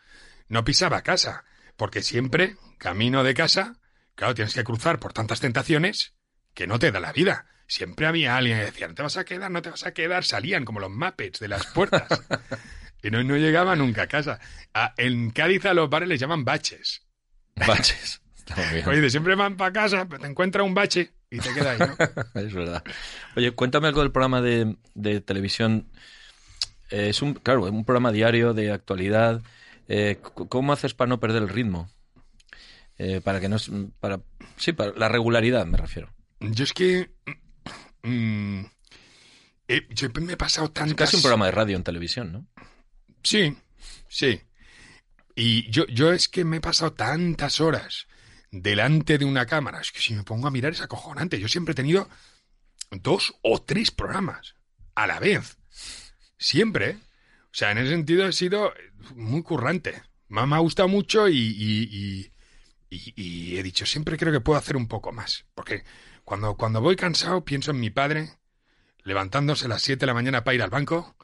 No 0.47 0.65
pisaba 0.65 1.03
casa, 1.03 1.43
porque 1.77 2.01
siempre, 2.01 2.55
camino 2.79 3.23
de 3.23 3.35
casa, 3.35 3.79
claro, 4.15 4.33
tienes 4.33 4.55
que 4.55 4.63
cruzar 4.63 4.99
por 4.99 5.13
tantas 5.13 5.39
tentaciones 5.41 6.15
que 6.55 6.65
no 6.65 6.79
te 6.79 6.91
da 6.91 6.99
la 6.99 7.13
vida. 7.13 7.45
Siempre 7.67 8.07
había 8.07 8.35
alguien 8.35 8.57
que 8.57 8.65
decía, 8.65 8.87
no 8.87 8.95
te 8.95 9.03
vas 9.03 9.17
a 9.17 9.25
quedar, 9.25 9.51
no 9.51 9.61
te 9.61 9.69
vas 9.69 9.85
a 9.85 9.93
quedar, 9.93 10.23
salían 10.25 10.65
como 10.65 10.79
los 10.79 10.89
Muppets 10.89 11.39
de 11.39 11.49
las 11.49 11.67
puertas. 11.67 12.07
y 13.03 13.11
no, 13.11 13.23
no 13.23 13.37
llegaba 13.37 13.75
nunca 13.75 14.01
a 14.03 14.07
casa. 14.07 14.39
A- 14.73 14.95
en 14.97 15.29
Cádiz 15.29 15.63
a 15.65 15.75
los 15.75 15.87
bares 15.87 16.09
les 16.09 16.19
llaman 16.19 16.43
baches. 16.43 17.03
Baches. 17.55 18.21
Oye, 18.87 19.09
siempre 19.09 19.35
van 19.35 19.57
para 19.57 19.71
casa, 19.71 20.05
pero 20.07 20.21
te 20.21 20.27
encuentra 20.27 20.63
un 20.63 20.73
bache 20.73 21.11
y 21.29 21.39
te 21.39 21.53
queda 21.53 21.71
ahí, 21.71 21.79
¿no? 21.79 21.95
Es 22.41 22.53
verdad. 22.53 22.83
Oye, 23.35 23.51
cuéntame 23.51 23.87
algo 23.87 24.01
del 24.01 24.11
programa 24.11 24.41
de, 24.41 24.75
de 24.93 25.21
televisión. 25.21 25.87
Eh, 26.89 27.09
es 27.09 27.21
un, 27.21 27.33
claro, 27.33 27.63
un 27.63 27.85
programa 27.85 28.11
diario 28.11 28.53
de 28.53 28.71
actualidad. 28.71 29.41
Eh, 29.87 30.19
¿Cómo 30.21 30.73
haces 30.73 30.93
para 30.93 31.09
no 31.09 31.19
perder 31.19 31.43
el 31.43 31.49
ritmo? 31.49 31.89
Eh, 32.97 33.21
para 33.21 33.39
que 33.39 33.49
no, 33.49 33.57
para, 33.99 34.21
sí, 34.57 34.73
para 34.73 34.91
la 34.93 35.09
regularidad 35.09 35.65
me 35.65 35.77
refiero. 35.77 36.13
Yo 36.39 36.63
es 36.63 36.73
que... 36.73 37.11
mm, 38.03 38.61
eh, 39.67 39.87
yo 39.89 40.09
me 40.21 40.33
he 40.33 40.37
pasado 40.37 40.67
Es 40.67 40.73
tantas... 40.73 40.95
casi 40.95 41.15
un 41.15 41.21
programa 41.23 41.45
de 41.45 41.51
radio 41.51 41.75
en 41.75 41.83
televisión, 41.83 42.31
¿no? 42.31 42.45
Sí, 43.23 43.57
sí. 44.07 44.41
Y 45.35 45.69
yo, 45.71 45.87
yo 45.87 46.11
es 46.11 46.27
que 46.27 46.45
me 46.45 46.57
he 46.57 46.61
pasado 46.61 46.93
tantas 46.93 47.59
horas 47.59 48.07
delante 48.53 49.17
de 49.17 49.25
una 49.25 49.45
cámara. 49.47 49.81
Es 49.81 49.91
que 49.91 49.99
si 49.99 50.13
me 50.13 50.23
pongo 50.23 50.47
a 50.47 50.51
mirar 50.51 50.71
es 50.71 50.81
acojonante. 50.81 51.39
Yo 51.39 51.47
siempre 51.47 51.71
he 51.73 51.75
tenido 51.75 52.07
dos 52.91 53.35
o 53.41 53.61
tres 53.61 53.89
programas 53.91 54.55
a 54.95 55.07
la 55.07 55.19
vez. 55.19 55.57
Siempre. 56.37 56.97
O 57.45 57.55
sea, 57.55 57.71
en 57.71 57.79
ese 57.79 57.89
sentido 57.89 58.27
he 58.27 58.31
sido 58.33 58.71
muy 59.15 59.41
currante. 59.41 60.03
Me 60.29 60.41
ha 60.41 60.59
gustado 60.59 60.87
mucho 60.87 61.27
y- 61.27 61.35
y- 61.37 62.31
y 63.15 63.57
he 63.57 63.63
dicho, 63.63 63.85
siempre 63.87 64.17
creo 64.17 64.31
que 64.31 64.39
puedo 64.39 64.59
hacer 64.59 64.77
un 64.77 64.87
poco 64.87 65.11
más. 65.11 65.45
Porque 65.55 65.83
cuando, 66.23 66.55
cuando 66.55 66.79
voy 66.79 66.95
cansado 66.95 67.43
pienso 67.43 67.71
en 67.71 67.79
mi 67.79 67.89
padre 67.89 68.37
levantándose 69.03 69.65
a 69.65 69.69
las 69.69 69.81
7 69.81 70.01
de 70.01 70.07
la 70.07 70.13
mañana 70.13 70.43
para 70.43 70.55
ir 70.55 70.61
al 70.61 70.69
banco 70.69 71.15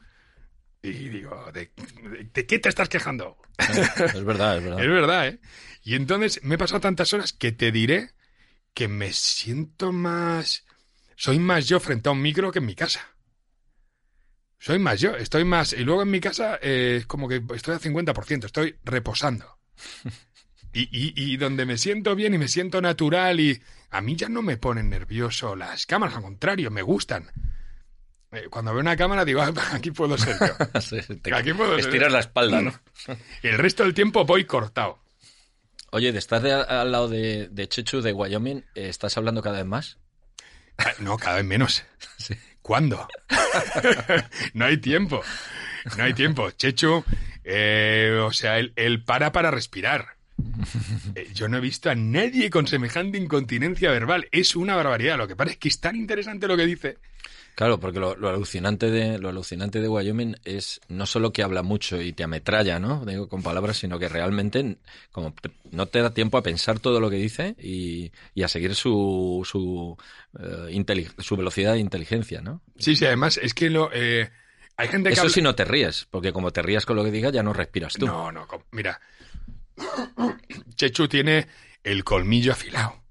y 0.82 1.10
digo, 1.10 1.52
¿de, 1.54 1.72
de- 1.76 2.30
de 2.34 2.46
qué 2.46 2.60
te 2.60 2.70
estás 2.70 2.90
quejando? 2.90 3.38
Es 3.58 4.24
verdad, 4.24 4.58
es 4.58 4.64
verdad. 4.64 4.80
Es 4.84 4.88
verdad, 4.90 5.28
¿eh? 5.28 5.40
Y 5.84 5.96
entonces 5.96 6.42
me 6.44 6.56
he 6.56 6.58
pasado 6.58 6.80
tantas 6.82 7.14
horas 7.14 7.34
que 7.34 7.52
te 7.52 7.72
diré 7.72 8.12
que 8.74 8.88
me 8.88 9.14
siento 9.14 9.92
más... 9.92 10.66
Soy 11.16 11.40
más 11.40 11.68
yo 11.68 11.80
frente 11.80 12.10
a 12.10 12.14
un 12.14 12.22
micro 12.22 12.52
que 12.52 12.60
en 12.60 12.66
mi 12.66 12.76
casa. 12.76 13.02
Soy 14.58 14.80
más 14.80 15.00
yo, 15.00 15.16
estoy 15.16 15.46
más... 15.46 15.74
Y 15.74 15.84
luego 15.84 16.02
en 16.04 16.12
mi 16.12 16.20
casa 16.20 16.60
eh, 16.62 16.98
es 17.00 17.06
como 17.06 17.28
que 17.28 17.42
estoy 17.56 17.74
al 17.76 17.80
50%, 17.82 18.46
estoy 18.46 18.78
reposando. 18.84 19.60
Y, 20.72 20.82
y, 20.84 21.14
y 21.34 21.38
donde 21.38 21.66
me 21.66 21.80
siento 21.80 22.14
bien 22.16 22.36
y 22.36 22.38
me 22.38 22.48
siento 22.48 22.80
natural 22.80 23.40
y 23.40 23.60
a 23.90 24.02
mí 24.02 24.16
ya 24.16 24.30
no 24.30 24.44
me 24.44 24.56
ponen 24.58 24.92
nervioso 24.92 25.56
las 25.56 25.88
cámaras, 25.88 26.18
al 26.18 26.22
contrario, 26.22 26.70
me 26.70 26.84
gustan. 26.84 27.32
Eh, 28.32 28.48
Cuando 28.50 28.72
veo 28.74 28.82
una 28.82 28.96
cámara 28.96 29.26
digo, 29.26 29.42
"Ah, 29.42 29.52
aquí 29.74 29.92
puedo 29.92 30.18
ser 30.18 30.36
yo. 30.40 30.82
Sí, 30.82 30.98
te- 31.22 31.34
Aquí 31.34 31.54
puedo 31.54 31.72
ser 31.72 31.80
estiras 31.82 32.10
yo. 32.10 32.14
la 32.14 32.20
espalda, 32.20 32.62
¿no? 32.62 32.74
El 33.44 33.58
resto 33.58 33.84
del 33.84 33.94
tiempo 33.94 34.26
voy 34.26 34.46
cortado. 34.46 35.00
Oye, 35.92 36.12
de 36.12 36.20
estar 36.20 36.42
de- 36.42 36.54
al 36.54 36.92
lado 36.92 37.08
de, 37.08 37.48
de 37.50 37.68
Chechu 37.68 38.02
de 38.02 38.14
Wyoming, 38.14 38.58
eh, 38.76 38.90
¿estás 38.90 39.18
hablando 39.18 39.42
cada 39.42 39.58
vez 39.58 39.66
más? 39.66 39.98
Ah, 40.78 40.94
No, 41.00 41.18
cada 41.18 41.38
vez 41.38 41.46
menos. 41.46 41.84
Sí. 42.18 42.36
¿Cuándo? 42.62 43.08
no 44.54 44.66
hay 44.66 44.78
tiempo. 44.78 45.22
No 45.98 46.04
hay 46.04 46.14
tiempo. 46.14 46.52
Chechu, 46.52 47.04
eh, 47.44 48.20
o 48.24 48.32
sea, 48.32 48.60
él, 48.60 48.74
él 48.76 49.04
para 49.04 49.32
para 49.32 49.50
respirar. 49.50 50.10
Eh, 51.16 51.30
yo 51.34 51.48
no 51.50 51.58
he 51.58 51.62
visto 51.62 51.90
a 51.90 51.96
nadie 51.96 52.50
con 52.50 52.68
semejante 52.68 53.18
incontinencia 53.18 53.90
verbal. 53.92 54.28
Es 54.32 54.56
una 54.56 54.76
barbaridad. 54.76 55.18
Lo 55.18 55.28
que 55.28 55.36
pasa 55.36 55.52
es 55.52 55.58
que 55.58 55.70
es 55.70 55.80
tan 55.80 55.96
interesante 55.96 56.48
lo 56.48 56.56
que 56.58 56.66
dice. 56.68 56.98
Claro, 57.60 57.78
porque 57.78 58.00
lo, 58.00 58.16
lo 58.16 58.30
alucinante 58.30 58.90
de 58.90 59.20
lo 59.20 59.28
alucinante 59.28 59.82
de 59.82 59.90
Wyoming 59.90 60.38
es 60.46 60.80
no 60.88 61.06
solo 61.06 61.34
que 61.34 61.44
habla 61.44 61.62
mucho 61.62 62.02
y 62.02 62.14
te 62.14 62.24
ametralla, 62.24 62.80
¿no? 62.80 63.04
Digo 63.04 63.28
con 63.28 63.44
palabras, 63.44 63.76
sino 63.76 64.00
que 64.00 64.08
realmente 64.08 64.78
como 65.12 65.34
te- 65.34 65.52
no 65.72 65.86
te 65.86 66.02
da 66.02 66.14
tiempo 66.14 66.38
a 66.38 66.42
pensar 66.42 66.80
todo 66.80 67.02
lo 67.02 67.10
que 67.10 67.18
dice 67.18 67.58
y, 67.60 68.14
y 68.34 68.44
a 68.44 68.48
seguir 68.48 68.76
su 68.76 69.42
su, 69.46 69.98
eh, 70.40 71.08
su 71.18 71.36
velocidad 71.36 71.74
de 71.74 71.80
inteligencia, 71.80 72.40
¿no? 72.40 72.62
Sí, 72.78 72.96
sí, 72.96 73.06
además 73.06 73.38
es 73.44 73.54
que 73.54 73.70
lo, 73.70 73.90
eh, 73.92 74.32
hay 74.78 74.88
gente 74.88 75.10
que 75.10 75.14
Eso 75.16 75.24
habla- 75.24 75.34
si 75.34 75.42
no 75.42 75.54
te 75.54 75.66
ríes, 75.66 76.08
porque 76.10 76.32
como 76.32 76.52
te 76.52 76.62
rías 76.62 76.86
con 76.86 76.96
lo 76.96 77.04
que 77.04 77.12
diga 77.12 77.30
ya 77.30 77.44
no 77.44 77.52
respiras 77.52 77.92
tú. 77.92 78.06
No, 78.06 78.32
no, 78.32 78.48
mira. 78.72 79.02
Chechu 80.76 81.10
tiene 81.10 81.46
el 81.84 82.06
colmillo 82.06 82.54
afilado, 82.54 83.04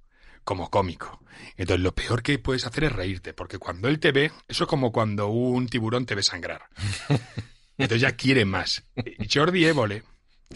como 0.42 0.70
cómico. 0.70 1.20
Entonces 1.56 1.82
lo 1.82 1.94
peor 1.94 2.22
que 2.22 2.38
puedes 2.38 2.66
hacer 2.66 2.84
es 2.84 2.92
reírte, 2.92 3.32
porque 3.34 3.58
cuando 3.58 3.88
él 3.88 3.98
te 4.00 4.12
ve, 4.12 4.30
eso 4.48 4.64
es 4.64 4.68
como 4.70 4.92
cuando 4.92 5.28
un 5.28 5.66
tiburón 5.68 6.06
te 6.06 6.14
ve 6.14 6.22
sangrar. 6.22 6.62
Entonces 7.78 8.00
ya 8.00 8.12
quiere 8.16 8.44
más. 8.44 8.82
Y 8.96 9.28
Jordi 9.32 9.64
Évole 9.64 10.02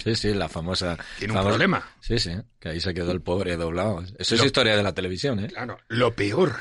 Sí, 0.02 0.14
sí, 0.16 0.32
la 0.32 0.48
famosa. 0.48 0.96
tiene 1.18 1.32
un 1.34 1.38
famosa- 1.38 1.50
problema. 1.50 1.90
Sí, 2.00 2.18
sí, 2.18 2.30
que 2.58 2.70
ahí 2.70 2.80
se 2.80 2.94
quedó 2.94 3.12
el 3.12 3.20
pobre 3.20 3.56
doblado. 3.56 4.02
Eso 4.18 4.34
es 4.36 4.42
historia 4.44 4.74
de 4.76 4.82
la 4.82 4.94
televisión, 4.94 5.38
¿eh? 5.38 5.48
Claro, 5.48 5.78
lo 5.88 6.14
peor 6.16 6.60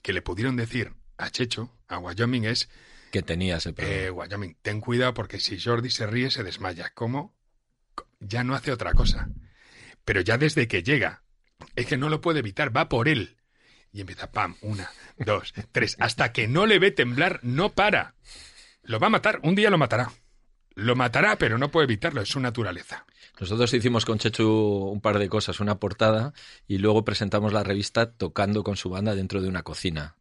que 0.00 0.12
le 0.12 0.22
pudieron 0.22 0.54
decir 0.56 0.92
a 1.18 1.28
Checho, 1.30 1.70
a 1.88 1.98
Wyoming, 1.98 2.44
es, 2.44 2.68
Que 3.10 3.22
tenía 3.22 3.56
ese 3.56 3.72
problema. 3.72 4.00
eh, 4.02 4.10
Wyoming, 4.10 4.56
ten 4.62 4.80
cuidado 4.80 5.12
porque 5.12 5.40
si 5.40 5.58
Jordi 5.60 5.90
se 5.90 6.06
ríe 6.06 6.30
se 6.30 6.44
desmaya. 6.44 6.92
¿Cómo? 6.94 7.34
Ya 8.20 8.44
no 8.44 8.54
hace 8.54 8.70
otra 8.70 8.94
cosa. 8.94 9.28
Pero 10.04 10.20
ya 10.20 10.38
desde 10.38 10.68
que 10.68 10.84
llega, 10.84 11.24
es 11.74 11.86
que 11.86 11.96
no 11.96 12.08
lo 12.08 12.20
puede 12.20 12.38
evitar, 12.38 12.74
va 12.74 12.88
por 12.88 13.08
él. 13.08 13.38
Y 13.92 14.00
empieza, 14.00 14.30
pam, 14.30 14.56
una, 14.62 14.90
dos, 15.18 15.52
tres, 15.72 15.96
hasta 16.00 16.32
que 16.32 16.48
no 16.48 16.66
le 16.66 16.78
ve 16.78 16.90
temblar, 16.90 17.40
no 17.42 17.70
para. 17.70 18.14
Lo 18.82 18.98
va 18.98 19.08
a 19.08 19.10
matar, 19.10 19.40
un 19.42 19.54
día 19.54 19.70
lo 19.70 19.78
matará. 19.78 20.10
Lo 20.74 20.96
matará, 20.96 21.36
pero 21.36 21.58
no 21.58 21.70
puede 21.70 21.84
evitarlo, 21.84 22.22
es 22.22 22.30
su 22.30 22.40
naturaleza. 22.40 23.04
Nosotros 23.38 23.72
hicimos 23.74 24.04
con 24.04 24.18
Chechu 24.18 24.46
un 24.46 25.00
par 25.00 25.18
de 25.18 25.28
cosas, 25.28 25.60
una 25.60 25.78
portada 25.78 26.32
y 26.66 26.78
luego 26.78 27.04
presentamos 27.04 27.52
la 27.52 27.62
revista 27.62 28.10
tocando 28.10 28.62
con 28.62 28.76
su 28.76 28.88
banda 28.88 29.14
dentro 29.14 29.42
de 29.42 29.48
una 29.48 29.62
cocina. 29.62 30.16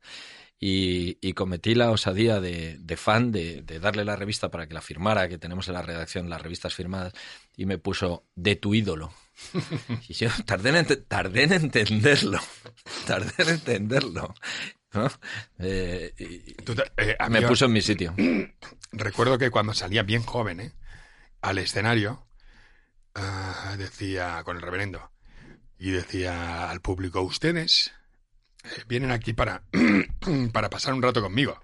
Y, 0.64 1.34
cometí 1.34 1.74
la 1.74 1.90
osadía 1.90 2.40
de, 2.40 2.78
de 2.78 2.98
fan 2.98 3.32
de, 3.32 3.64
de 3.64 3.80
darle 3.80 4.06
la 4.06 4.16
revista 4.16 4.52
para 4.52 4.68
que 4.68 4.76
la 4.76 4.82
firmara, 4.82 5.28
que 5.28 5.40
tenemos 5.40 5.68
en 5.68 5.74
la 5.74 5.82
redacción 5.82 6.30
las 6.30 6.42
revistas 6.42 6.76
firmadas, 6.76 7.14
y 7.58 7.66
me 7.66 7.80
puso 7.80 8.26
de 8.36 8.56
tu 8.56 8.76
ídolo. 8.76 9.12
Y 10.08 10.14
yo 10.14 10.30
tardé 10.46 10.70
en, 10.70 10.76
ente- 10.86 11.06
tardé 11.08 11.44
en 11.44 11.54
entenderlo, 11.54 12.40
tardé 13.08 13.32
en 13.44 13.50
entenderlo. 13.50 14.34
¿no? 14.94 15.10
Eh, 15.60 16.14
y- 16.18 16.54
Tú 16.64 16.76
eh, 16.98 17.16
a 17.20 17.30
me 17.30 17.42
puso 17.44 17.66
en 17.66 17.74
mi 17.74 17.82
sitio. 17.82 18.14
Recuerdo 18.92 19.38
que 19.38 19.50
cuando 19.50 19.74
salía 19.74 20.04
bien 20.04 20.24
joven 20.24 20.60
¿eh? 20.60 20.74
al 21.42 21.58
escenario, 21.58 22.28
ah, 23.16 23.76
decía 23.78 24.42
con 24.44 24.58
el 24.58 24.62
reverendo, 24.62 25.12
y 25.80 25.92
decía 25.92 26.70
al 26.70 26.82
público, 26.82 27.22
ustedes 27.22 27.94
vienen 28.88 29.12
aquí 29.12 29.34
para, 29.34 29.64
para 30.54 30.70
pasar 30.70 30.94
un 30.94 31.02
rato 31.02 31.22
conmigo, 31.22 31.60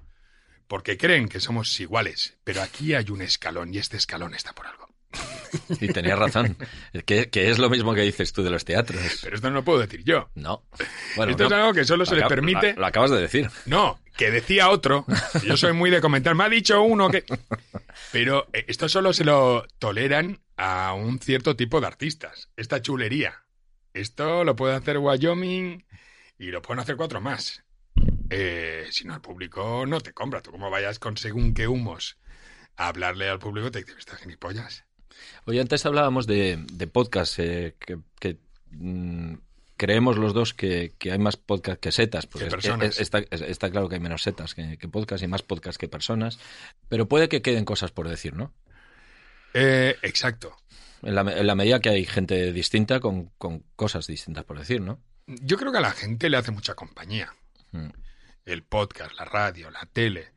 porque 0.68 0.98
creen 0.98 1.30
que 1.30 1.40
somos 1.40 1.80
iguales, 1.80 2.38
pero 2.44 2.62
aquí 2.62 2.94
hay 2.96 3.10
un 3.12 3.22
escalón 3.22 3.74
y 3.74 3.78
este 3.78 3.98
escalón 3.98 4.34
está 4.34 4.54
por 4.54 4.68
algo. 4.68 4.87
Y 5.82 5.88
tenía 5.90 6.16
razón, 6.16 6.58
que, 7.06 7.30
que 7.30 7.50
es 7.50 7.60
lo 7.60 7.70
mismo 7.70 7.94
que 7.94 8.02
dices 8.02 8.34
tú 8.34 8.44
de 8.44 8.50
los 8.50 8.66
teatros. 8.66 9.02
Pero 9.22 9.36
esto 9.36 9.50
no 9.50 9.56
lo 9.56 9.64
puedo 9.64 9.80
decir 9.80 10.04
yo. 10.04 10.30
No. 10.36 10.64
Bueno, 11.16 11.32
esto 11.32 11.44
no. 11.44 11.56
es 11.56 11.62
algo 11.62 11.74
que 11.74 11.86
solo 11.86 12.06
se 12.06 12.16
le 12.16 12.26
permite... 12.28 12.74
Lo, 12.74 12.82
lo 12.82 12.86
acabas 12.88 13.12
de 13.12 13.22
decir. 13.22 13.50
No, 13.66 14.00
que 14.18 14.32
decía 14.32 14.70
otro. 14.70 15.06
Yo 15.46 15.56
soy 15.56 15.74
muy 15.74 15.90
de 15.90 16.02
comentar. 16.02 16.36
Me 16.36 16.44
ha 16.44 16.50
dicho 16.50 16.82
uno 16.82 17.10
que. 17.10 17.24
Pero 18.12 18.48
eh, 18.52 18.66
esto 18.68 18.90
solo 18.90 19.14
se 19.14 19.24
lo 19.24 19.66
toleran 19.80 20.42
a 20.58 20.94
un 20.94 21.20
cierto 21.20 21.56
tipo 21.56 21.80
de 21.80 21.88
artistas. 21.88 22.50
Esta 22.58 22.82
chulería. 22.82 23.44
Esto 23.94 24.44
lo 24.44 24.56
puede 24.56 24.76
hacer 24.76 24.98
Wyoming 24.98 25.86
y 26.38 26.48
lo 26.48 26.62
pueden 26.62 26.82
hacer 26.82 26.98
cuatro 26.98 27.22
más. 27.22 27.64
Eh, 28.30 28.88
si 28.92 29.06
no, 29.06 29.14
el 29.14 29.22
público 29.22 29.86
no 29.88 30.02
te 30.02 30.14
compra. 30.14 30.42
Tú, 30.42 30.52
como 30.52 30.70
vayas 30.70 31.00
con 31.00 31.16
según 31.18 31.54
qué 31.54 31.68
humos 31.68 32.18
a 32.76 32.88
hablarle 32.88 33.30
al 33.30 33.40
público, 33.40 33.72
te 33.72 33.80
dice, 33.80 33.94
¿estás 33.98 34.20
gilipollas? 34.20 34.86
Oye, 35.46 35.62
antes 35.62 35.86
hablábamos 35.86 36.28
de, 36.28 36.64
de 36.74 36.88
podcast, 36.88 37.40
eh, 37.40 37.76
que, 37.80 37.98
que, 38.20 38.38
mm, 38.72 39.36
creemos 39.78 40.18
los 40.18 40.34
dos 40.34 40.54
que, 40.54 40.94
que 40.98 41.12
hay 41.12 41.20
más 41.20 41.38
podcast 41.38 41.80
que 41.80 41.92
setas. 41.92 42.26
Porque 42.28 42.46
Que 42.46 42.48
es- 42.48 42.54
personas. 42.54 42.88
es- 42.90 43.00
está, 43.02 43.20
es- 43.30 43.42
está 43.42 43.70
claro 43.70 43.88
que 43.90 43.96
hay 43.96 44.02
menos 44.02 44.24
setas 44.24 44.54
que, 44.56 44.78
que 44.78 44.88
podcast 44.88 45.24
y 45.24 45.28
más 45.28 45.44
podcast 45.44 45.80
que 45.80 45.88
personas. 45.88 46.40
Pero 46.90 47.08
puede 47.08 47.30
que 47.30 47.42
queden 47.42 47.66
cosas 47.66 47.92
por 47.92 48.08
decir, 48.10 48.34
¿no? 48.34 48.54
Eh, 49.54 49.96
exacto. 50.02 50.56
En 51.04 51.14
la, 51.16 51.22
en 51.22 51.46
la 51.48 51.56
medida 51.56 51.80
que 51.80 51.90
hay 51.90 52.06
gente 52.06 52.52
distinta 52.52 53.00
con, 53.00 53.30
con 53.38 53.64
cosas 53.76 54.08
distintas 54.08 54.44
por 54.46 54.58
decir, 54.58 54.82
¿no? 54.82 55.00
Yo 55.28 55.58
creo 55.58 55.72
que 55.72 55.78
a 55.78 55.82
la 55.82 55.92
gente 55.92 56.30
le 56.30 56.38
hace 56.38 56.52
mucha 56.52 56.74
compañía. 56.74 57.34
Mm. 57.72 57.90
el 58.46 58.64
podcast, 58.64 59.14
la 59.16 59.26
radio, 59.26 59.70
la 59.70 59.86
tele. 59.92 60.30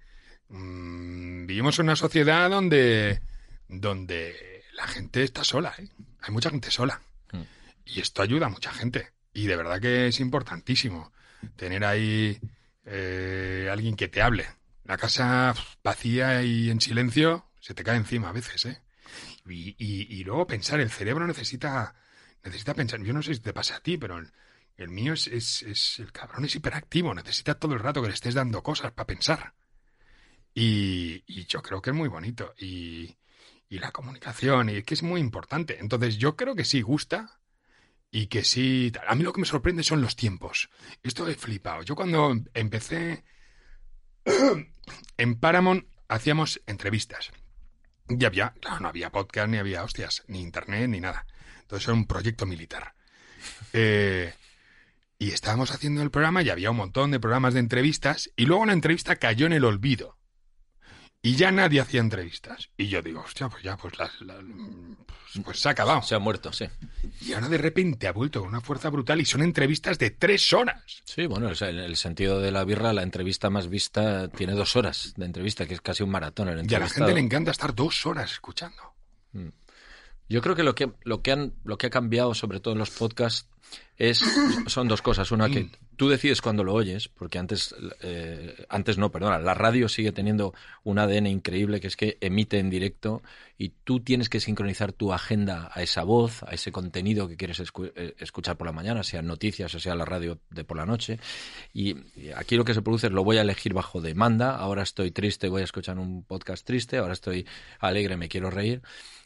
Mm, 0.48 1.46
vivimos 1.46 1.78
en 1.78 1.84
una 1.86 1.94
sociedad 1.96 2.50
donde, 2.50 3.20
donde 3.68 4.59
la 4.80 4.88
gente 4.88 5.22
está 5.22 5.44
sola, 5.44 5.74
¿eh? 5.78 5.88
Hay 6.22 6.32
mucha 6.32 6.50
gente 6.50 6.70
sola. 6.70 7.00
Mm. 7.32 7.42
Y 7.86 8.00
esto 8.00 8.22
ayuda 8.22 8.46
a 8.46 8.50
mucha 8.50 8.72
gente. 8.72 9.10
Y 9.32 9.46
de 9.46 9.56
verdad 9.56 9.80
que 9.80 10.06
es 10.08 10.20
importantísimo 10.20 11.12
tener 11.56 11.84
ahí 11.84 12.38
eh, 12.84 13.68
alguien 13.70 13.96
que 13.96 14.08
te 14.08 14.22
hable. 14.22 14.46
La 14.84 14.96
casa 14.96 15.54
vacía 15.84 16.42
y 16.42 16.70
en 16.70 16.80
silencio 16.80 17.46
se 17.60 17.74
te 17.74 17.84
cae 17.84 17.96
encima 17.96 18.30
a 18.30 18.32
veces, 18.32 18.64
¿eh? 18.66 18.82
Y, 19.46 19.74
y- 19.78 20.06
y 20.18 20.24
luego 20.24 20.46
pensar, 20.46 20.80
el 20.80 20.90
cerebro 20.90 21.26
necesita, 21.26 21.94
necesita 22.44 22.74
pensar. 22.74 23.00
Yo 23.02 23.12
no 23.12 23.22
sé 23.22 23.34
si 23.34 23.40
te 23.40 23.52
pasa 23.52 23.76
a 23.76 23.80
ti, 23.80 23.96
pero 23.98 24.18
el, 24.18 24.32
el 24.76 24.88
mío 24.88 25.12
es, 25.12 25.26
es, 25.28 25.62
es- 25.62 25.98
el 25.98 26.10
cabrón 26.12 26.44
es 26.44 26.54
hiperactivo, 26.54 27.14
necesita 27.14 27.54
todo 27.58 27.74
el 27.74 27.80
rato 27.80 28.00
que 28.02 28.08
le 28.08 28.14
estés 28.14 28.34
dando 28.34 28.62
cosas 28.62 28.92
para 28.92 29.06
pensar. 29.06 29.54
Y, 30.54 31.22
y 31.26 31.46
yo 31.46 31.62
creo 31.62 31.80
que 31.80 31.90
es 31.90 31.96
muy 31.96 32.08
bonito. 32.08 32.54
Y, 32.58 33.16
y 33.70 33.78
la 33.78 33.92
comunicación, 33.92 34.68
y 34.68 34.82
que 34.82 34.94
es 34.94 35.02
muy 35.02 35.20
importante. 35.20 35.78
Entonces 35.78 36.18
yo 36.18 36.36
creo 36.36 36.56
que 36.56 36.64
sí 36.64 36.82
gusta 36.82 37.40
y 38.10 38.26
que 38.26 38.42
sí... 38.42 38.92
A 39.06 39.14
mí 39.14 39.22
lo 39.22 39.32
que 39.32 39.40
me 39.40 39.46
sorprende 39.46 39.84
son 39.84 40.02
los 40.02 40.16
tiempos. 40.16 40.68
Esto 41.04 41.26
he 41.28 41.36
flipado. 41.36 41.82
Yo 41.84 41.94
cuando 41.94 42.34
empecé 42.52 43.24
en 45.16 45.34
Paramount 45.38 45.86
hacíamos 46.08 46.60
entrevistas. 46.66 47.30
Y 48.08 48.24
había, 48.24 48.50
claro, 48.60 48.80
no 48.80 48.88
había 48.88 49.12
podcast, 49.12 49.48
ni 49.48 49.58
había 49.58 49.84
hostias, 49.84 50.24
ni 50.26 50.40
internet, 50.40 50.88
ni 50.88 51.00
nada. 51.00 51.24
Entonces 51.60 51.86
era 51.86 51.94
un 51.94 52.06
proyecto 52.06 52.46
militar. 52.46 52.94
Eh, 53.72 54.34
y 55.16 55.30
estábamos 55.30 55.70
haciendo 55.70 56.02
el 56.02 56.10
programa 56.10 56.42
y 56.42 56.50
había 56.50 56.72
un 56.72 56.76
montón 56.76 57.12
de 57.12 57.20
programas 57.20 57.54
de 57.54 57.60
entrevistas 57.60 58.32
y 58.34 58.46
luego 58.46 58.66
la 58.66 58.72
entrevista 58.72 59.14
cayó 59.14 59.46
en 59.46 59.52
el 59.52 59.64
olvido. 59.64 60.18
Y 61.22 61.36
ya 61.36 61.50
nadie 61.50 61.80
hacía 61.80 62.00
entrevistas. 62.00 62.70
Y 62.78 62.88
yo 62.88 63.02
digo, 63.02 63.20
hostia, 63.20 63.48
pues 63.50 63.62
ya, 63.62 63.76
pues, 63.76 63.98
las- 63.98 64.20
la- 64.22 64.36
pues, 65.06 65.44
pues 65.44 65.60
se 65.60 65.68
ha 65.68 65.72
acabado. 65.72 66.00
Se 66.02 66.14
ha 66.14 66.18
muerto, 66.18 66.50
sí. 66.52 66.64
Y 67.20 67.34
ahora 67.34 67.48
de 67.50 67.58
repente 67.58 68.08
ha 68.08 68.12
vuelto 68.12 68.40
con 68.40 68.48
una 68.48 68.62
fuerza 68.62 68.88
brutal 68.88 69.20
y 69.20 69.26
son 69.26 69.42
entrevistas 69.42 69.98
de 69.98 70.10
tres 70.10 70.50
horas. 70.54 70.82
Sí, 71.04 71.26
bueno, 71.26 71.50
en 71.60 71.78
el 71.78 71.96
sentido 71.96 72.40
de 72.40 72.50
la 72.52 72.64
birra, 72.64 72.94
la 72.94 73.02
entrevista 73.02 73.50
más 73.50 73.68
vista 73.68 74.28
tiene 74.28 74.54
dos 74.54 74.76
horas 74.76 75.12
de 75.16 75.26
entrevista, 75.26 75.66
que 75.66 75.74
es 75.74 75.82
casi 75.82 76.02
un 76.02 76.10
maratón. 76.10 76.48
El 76.48 76.70
Y 76.70 76.74
a 76.74 76.78
la 76.78 76.88
gente 76.88 77.12
le 77.12 77.20
encanta 77.20 77.50
estar 77.50 77.74
dos 77.74 78.06
horas 78.06 78.32
escuchando. 78.32 78.94
Yo 80.28 80.40
creo 80.42 80.54
que 80.54 80.62
lo 80.62 80.74
que 80.74 80.90
lo 81.02 81.22
que 81.22 81.32
han 81.32 81.52
lo 81.64 81.76
que 81.76 81.88
ha 81.88 81.90
cambiado 81.90 82.34
sobre 82.34 82.60
todo 82.60 82.72
en 82.72 82.78
los 82.78 82.90
podcasts 82.90 83.48
es 83.96 84.22
son 84.68 84.86
dos 84.88 85.02
cosas. 85.02 85.30
Una 85.32 85.48
que 85.50 85.70
tú 86.00 86.08
decides 86.08 86.40
cuando 86.40 86.64
lo 86.64 86.72
oyes, 86.72 87.08
porque 87.08 87.38
antes 87.38 87.74
eh, 88.00 88.64
antes 88.70 88.96
no, 88.96 89.12
perdona, 89.12 89.38
la 89.38 89.52
radio 89.52 89.86
sigue 89.86 90.12
teniendo 90.12 90.54
un 90.82 90.98
ADN 90.98 91.26
increíble 91.26 91.78
que 91.78 91.88
es 91.88 91.96
que 91.96 92.16
emite 92.22 92.58
en 92.58 92.70
directo 92.70 93.22
y 93.58 93.68
tú 93.84 94.00
tienes 94.00 94.30
que 94.30 94.40
sincronizar 94.40 94.94
tu 94.94 95.12
agenda 95.12 95.70
a 95.74 95.82
esa 95.82 96.02
voz, 96.02 96.42
a 96.44 96.52
ese 96.52 96.72
contenido 96.72 97.28
que 97.28 97.36
quieres 97.36 97.60
eh, 97.60 98.14
escuchar 98.18 98.56
por 98.56 98.66
la 98.66 98.72
mañana, 98.72 99.02
sea 99.02 99.20
noticias 99.20 99.74
o 99.74 99.78
sea 99.78 99.94
la 99.94 100.06
radio 100.06 100.38
de 100.48 100.64
por 100.64 100.78
la 100.78 100.86
noche. 100.86 101.18
Y 101.74 101.90
y 102.16 102.30
aquí 102.34 102.56
lo 102.56 102.64
que 102.64 102.72
se 102.72 102.80
produce 102.80 103.08
es 103.08 103.12
lo 103.12 103.22
voy 103.22 103.36
a 103.36 103.42
elegir 103.42 103.74
bajo 103.74 104.00
demanda. 104.00 104.56
Ahora 104.56 104.82
estoy 104.82 105.10
triste, 105.10 105.50
voy 105.50 105.60
a 105.60 105.64
escuchar 105.64 105.98
un 105.98 106.22
podcast 106.22 106.66
triste. 106.66 106.96
Ahora 106.96 107.12
estoy 107.12 107.46
alegre, 107.78 108.16
me 108.16 108.30
quiero 108.30 108.50
reír. 108.50 108.80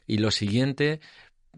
Y 0.07 0.19
lo 0.19 0.31
siguiente, 0.31 1.01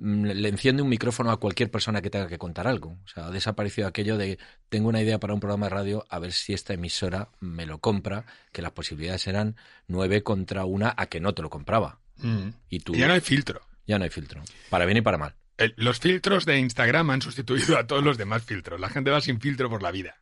le 0.00 0.48
enciende 0.48 0.82
un 0.82 0.88
micrófono 0.88 1.30
a 1.30 1.38
cualquier 1.38 1.70
persona 1.70 2.02
que 2.02 2.10
tenga 2.10 2.28
que 2.28 2.38
contar 2.38 2.66
algo. 2.66 2.98
O 3.04 3.08
sea, 3.08 3.26
ha 3.26 3.30
desaparecido 3.30 3.86
aquello 3.88 4.16
de 4.18 4.38
tengo 4.68 4.88
una 4.88 5.00
idea 5.02 5.18
para 5.18 5.34
un 5.34 5.40
programa 5.40 5.66
de 5.66 5.70
radio, 5.70 6.04
a 6.10 6.18
ver 6.18 6.32
si 6.32 6.52
esta 6.52 6.74
emisora 6.74 7.28
me 7.40 7.66
lo 7.66 7.78
compra, 7.78 8.24
que 8.52 8.62
las 8.62 8.72
posibilidades 8.72 9.26
eran 9.26 9.56
nueve 9.88 10.22
contra 10.22 10.64
una 10.64 10.94
a 10.96 11.06
que 11.06 11.20
no 11.20 11.34
te 11.34 11.42
lo 11.42 11.50
compraba. 11.50 11.98
Y 12.70 12.80
tú 12.80 12.94
ya 12.94 13.06
no 13.08 13.14
hay 13.14 13.20
filtro. 13.20 13.60
ya 13.86 13.98
no 13.98 14.04
hay 14.04 14.10
filtro. 14.10 14.42
Para 14.70 14.86
bien 14.86 14.98
y 14.98 15.02
para 15.02 15.18
mal. 15.18 15.34
El- 15.58 15.74
los 15.76 16.00
filtros 16.00 16.44
de 16.44 16.58
Instagram 16.58 17.10
han 17.10 17.22
sustituido 17.22 17.78
a 17.78 17.86
todos 17.86 18.02
los 18.04 18.18
demás 18.18 18.42
filtros. 18.44 18.78
La 18.80 18.88
gente 18.90 19.10
va 19.10 19.20
sin 19.20 19.40
filtro 19.40 19.70
por 19.70 19.82
la 19.82 19.90
vida. 19.90 20.16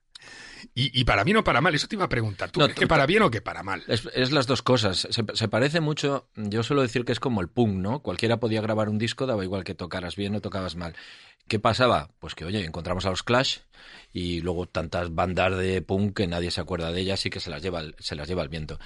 Y, 0.74 0.98
y 1.00 1.04
para 1.04 1.24
bien 1.24 1.36
o 1.38 1.44
para 1.44 1.60
mal, 1.60 1.74
eso 1.74 1.88
te 1.88 1.96
iba 1.96 2.04
a 2.04 2.08
preguntar. 2.08 2.50
¿Tú 2.50 2.60
No, 2.60 2.66
crees 2.66 2.78
que 2.78 2.86
para 2.86 3.06
bien 3.06 3.22
o 3.22 3.30
que 3.30 3.40
para 3.40 3.62
mal? 3.62 3.82
Es, 3.88 4.08
es 4.14 4.32
las 4.32 4.46
dos 4.46 4.62
cosas. 4.62 5.08
Se, 5.10 5.24
se 5.32 5.48
parece 5.48 5.80
mucho, 5.80 6.28
yo 6.36 6.62
suelo 6.62 6.82
decir 6.82 7.04
que 7.04 7.12
es 7.12 7.20
como 7.20 7.40
el 7.40 7.48
punk, 7.48 7.74
¿no? 7.74 8.00
Cualquiera 8.00 8.38
podía 8.38 8.60
grabar 8.60 8.88
un 8.88 8.98
disco, 8.98 9.26
daba 9.26 9.44
igual 9.44 9.64
que 9.64 9.74
tocaras 9.74 10.16
bien 10.16 10.34
o 10.34 10.40
tocabas 10.40 10.76
mal. 10.76 10.94
¿Qué 11.48 11.58
pasaba? 11.58 12.08
Pues 12.20 12.34
que, 12.34 12.44
oye, 12.44 12.64
encontramos 12.64 13.04
a 13.04 13.10
los 13.10 13.22
Clash 13.22 13.58
y 14.12 14.40
luego 14.40 14.66
tantas 14.66 15.14
bandas 15.14 15.56
de 15.58 15.82
punk 15.82 16.16
que 16.16 16.26
nadie 16.26 16.50
se 16.50 16.60
acuerda 16.60 16.90
de 16.90 17.00
ellas 17.00 17.26
y 17.26 17.30
que 17.30 17.40
se 17.40 17.50
las 17.50 17.62
lleva 17.62 17.82
se 17.98 18.14
las 18.14 18.28
lleva 18.28 18.42
el 18.42 18.48
viento. 18.48 18.78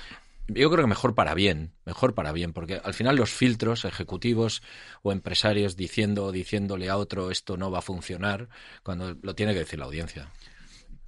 Yo 0.49 0.71
creo 0.71 0.83
que 0.85 0.88
mejor 0.88 1.14
para 1.14 1.35
bien, 1.35 1.73
mejor 1.85 2.14
para 2.14 2.33
bien, 2.33 2.55
porque 2.55 2.81
al 2.83 2.95
final 2.95 3.17
los 3.17 3.31
filtros 3.31 3.85
ejecutivos 3.85 4.62
o 5.03 5.12
empresarios 5.12 5.77
diciendo 5.77 6.25
o 6.25 6.33
diciéndole 6.33 6.88
a 6.88 6.97
otro 6.97 7.31
esto 7.31 7.59
no 7.59 7.71
va 7.71 7.81
a 7.81 7.83
funcionar, 7.83 8.49
cuando 8.83 9.14
lo 9.21 9.35
tiene 9.35 9.53
que 9.53 9.59
decir 9.59 9.79
la 9.79 9.85
audiencia. 9.85 10.33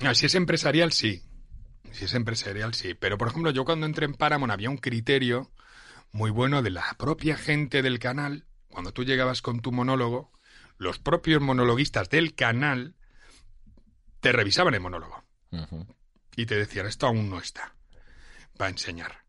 No, 0.00 0.14
si 0.14 0.26
es 0.26 0.34
empresarial, 0.34 0.92
sí. 0.92 1.22
Si 1.92 2.04
es 2.04 2.14
empresarial, 2.14 2.74
sí. 2.74 2.94
Pero, 2.94 3.18
por 3.18 3.28
ejemplo, 3.28 3.50
yo 3.50 3.64
cuando 3.64 3.86
entré 3.86 4.06
en 4.06 4.14
Paramount 4.14 4.52
había 4.52 4.70
un 4.70 4.78
criterio 4.78 5.50
muy 6.12 6.30
bueno 6.30 6.62
de 6.62 6.70
la 6.70 6.94
propia 6.98 7.36
gente 7.36 7.82
del 7.82 7.98
canal. 7.98 8.46
Cuando 8.68 8.92
tú 8.92 9.04
llegabas 9.04 9.42
con 9.42 9.60
tu 9.60 9.72
monólogo, 9.72 10.32
los 10.78 10.98
propios 10.98 11.42
monologuistas 11.42 12.08
del 12.08 12.34
canal 12.34 12.94
te 14.20 14.32
revisaban 14.32 14.74
el 14.74 14.80
monólogo 14.80 15.24
y 16.36 16.46
te 16.46 16.56
decían, 16.56 16.86
esto 16.86 17.06
aún 17.06 17.28
no 17.28 17.38
está 17.38 17.74
para 18.56 18.70
enseñar. 18.70 19.24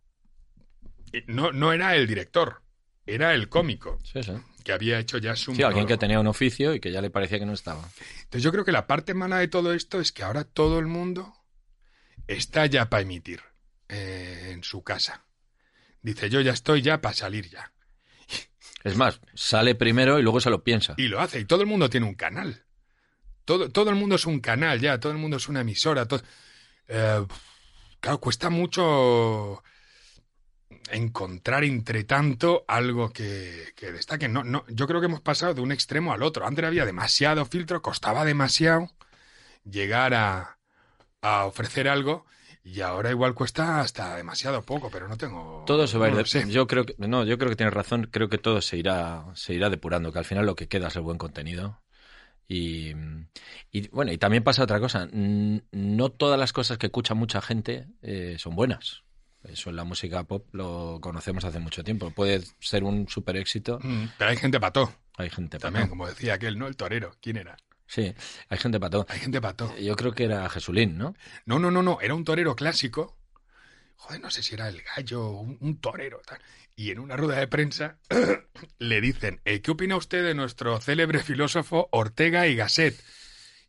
Y 1.12 1.24
no, 1.28 1.52
no 1.52 1.74
era 1.74 1.96
el 1.96 2.08
director, 2.08 2.62
era 3.06 3.34
el 3.34 3.50
cómico 3.50 4.00
Sí, 4.04 4.24
sí. 4.24 4.34
Que 4.64 4.72
había 4.74 5.00
hecho 5.00 5.18
ya 5.18 5.36
su 5.36 5.54
Sí, 5.56 5.64
alguien 5.64 5.86
que 5.88 5.98
tenía 5.98 6.20
un 6.20 6.28
oficio 6.28 6.74
y 6.74 6.80
que 6.80 6.92
ya 6.92 7.02
le 7.02 7.10
parecía 7.10 7.40
que 7.40 7.46
no 7.46 7.54
estaba. 7.54 7.88
Entonces 8.24 8.44
yo 8.44 8.52
creo 8.52 8.64
que 8.66 8.72
la 8.72 8.88
parte 8.88 9.14
mala 9.14 9.40
de 9.40 9.48
todo 9.48 9.74
esto 9.74 10.00
es 10.00 10.12
que 10.12 10.24
ahora 10.24 10.44
todo 10.44 10.80
el 10.80 10.88
mundo 10.88 11.34
está 12.28 12.66
ya 12.66 12.90
para 12.90 13.02
emitir 13.04 13.42
eh, 13.90 14.50
en 14.54 14.64
su 14.64 14.84
casa. 14.84 15.26
Dice, 16.02 16.30
yo 16.30 16.42
ya 16.42 16.52
estoy 16.54 16.82
ya 16.82 17.02
para 17.02 17.14
salir 17.16 17.50
ya. 17.50 17.72
Es 18.84 18.96
más, 18.98 19.20
sale 19.36 19.76
primero 19.76 20.18
y 20.18 20.24
luego 20.24 20.40
se 20.42 20.50
lo 20.50 20.64
piensa. 20.64 20.96
Y 20.98 21.08
lo 21.08 21.20
hace, 21.22 21.40
y 21.42 21.46
todo 21.46 21.62
el 21.62 21.68
mundo 21.68 21.90
tiene 21.90 22.08
un 22.08 22.16
canal. 22.16 22.66
Todo, 23.46 23.70
todo 23.70 23.90
el 23.90 23.96
mundo 23.96 24.16
es 24.16 24.26
un 24.26 24.40
canal 24.40 24.80
ya, 24.80 25.00
todo 25.00 25.12
el 25.12 25.18
mundo 25.20 25.38
es 25.38 25.48
una 25.50 25.62
emisora. 25.62 26.08
todo- 26.08 26.24
Eh, 26.88 27.26
claro, 28.00 28.20
cuesta 28.20 28.50
mucho 28.50 29.64
encontrar 30.90 31.64
entre 31.64 32.04
tanto 32.04 32.66
algo 32.68 33.12
que, 33.12 33.74
que 33.76 33.92
destaque. 33.92 34.28
No, 34.28 34.44
no, 34.44 34.66
yo 34.68 34.88
creo 34.88 35.00
que 35.00 35.06
hemos 35.08 35.22
pasado 35.22 35.54
de 35.54 35.62
un 35.62 35.72
extremo 35.72 36.14
al 36.14 36.24
otro. 36.24 36.46
Antes 36.46 36.66
había 36.66 36.86
demasiado 36.86 37.46
filtro, 37.46 37.82
costaba 37.82 38.26
demasiado 38.26 38.90
llegar 39.64 40.14
a, 40.14 40.58
a 41.22 41.46
ofrecer 41.46 41.88
algo 41.88 42.26
y 42.64 42.82
ahora 42.82 43.10
igual 43.10 43.34
cuesta 43.34 43.80
hasta 43.80 44.16
demasiado 44.16 44.62
poco, 44.64 44.90
pero 44.92 45.08
no 45.08 45.18
tengo... 45.18 45.64
Todo 45.66 45.88
se 45.88 45.98
va 45.98 46.06
a 46.06 46.10
ir 46.10 46.16
no 46.16 46.24
de- 46.24 46.52
yo 46.52 46.68
creo 46.68 46.86
que 46.86 46.96
no, 46.98 47.24
yo 47.26 47.38
creo 47.38 47.50
que 47.50 47.56
tienes 47.56 47.74
razón, 47.74 48.08
creo 48.12 48.30
que 48.30 48.38
todo 48.38 48.62
se 48.62 48.78
irá 48.78 49.26
se 49.34 49.54
irá 49.54 49.70
depurando, 49.70 50.12
que 50.12 50.20
al 50.20 50.26
final 50.26 50.46
lo 50.46 50.56
que 50.56 50.68
queda 50.68 50.90
es 50.90 50.96
el 50.96 51.02
buen 51.02 51.18
contenido. 51.18 51.82
Y, 52.48 52.94
y, 53.72 53.88
bueno, 53.90 54.12
y 54.12 54.18
también 54.18 54.44
pasa 54.44 54.64
otra 54.64 54.80
cosa, 54.82 55.08
no 55.14 56.10
todas 56.10 56.38
las 56.38 56.52
cosas 56.52 56.78
que 56.78 56.88
escucha 56.88 57.14
mucha 57.14 57.42
gente 57.42 57.88
eh, 58.02 58.36
son 58.40 58.56
buenas. 58.56 59.04
Eso 59.44 59.70
en 59.72 59.76
la 59.76 59.84
música 59.84 60.24
pop 60.24 60.48
lo 60.54 61.00
conocemos 61.02 61.44
hace 61.46 61.60
mucho 61.60 61.84
tiempo. 61.84 62.12
Puede 62.12 62.44
ser 62.60 62.84
un 62.84 63.08
super 63.10 63.36
éxito, 63.38 63.80
Mm, 63.82 64.06
Pero 64.18 64.30
hay 64.30 64.38
gente 64.38 64.60
pató. 64.60 64.94
hay 65.18 65.30
gente 65.30 65.58
También, 65.60 65.88
como 65.88 66.08
decía 66.08 66.36
aquel, 66.36 66.58
¿no? 66.60 66.68
El 66.68 66.76
torero. 66.76 67.16
¿Quién 67.22 67.38
era? 67.38 67.58
Sí, 67.88 68.14
hay 68.50 68.58
gente 68.58 68.80
pató. 68.80 69.06
Hay 69.10 69.20
gente 69.20 69.42
pató. 69.42 69.76
Yo 69.78 69.96
creo 69.96 70.14
que 70.14 70.24
era 70.26 70.48
Jesulín, 70.50 70.98
¿no? 70.98 71.16
No, 71.46 71.60
no, 71.60 71.72
no, 71.72 71.82
no. 71.84 72.00
Era 72.02 72.14
un 72.14 72.24
torero 72.24 72.56
clásico. 72.56 73.18
Joder, 73.98 74.22
no 74.22 74.32
sé 74.32 74.42
si 74.44 74.54
era 74.56 74.68
el 74.70 74.82
gallo, 74.82 75.30
un, 75.32 75.58
un 75.60 75.80
torero. 75.82 76.22
Tal. 76.26 76.40
Y 76.76 76.92
en 76.92 77.00
una 77.00 77.18
rueda 77.18 77.40
de 77.40 77.48
prensa 77.48 77.98
le 78.80 79.02
dicen, 79.02 79.42
eh, 79.46 79.62
¿qué 79.62 79.72
opina 79.72 79.98
usted 79.98 80.24
de 80.24 80.34
nuestro 80.34 80.80
célebre 80.80 81.20
filósofo 81.20 81.90
Ortega 81.92 82.48
y 82.48 82.56
Gasset? 82.56 82.98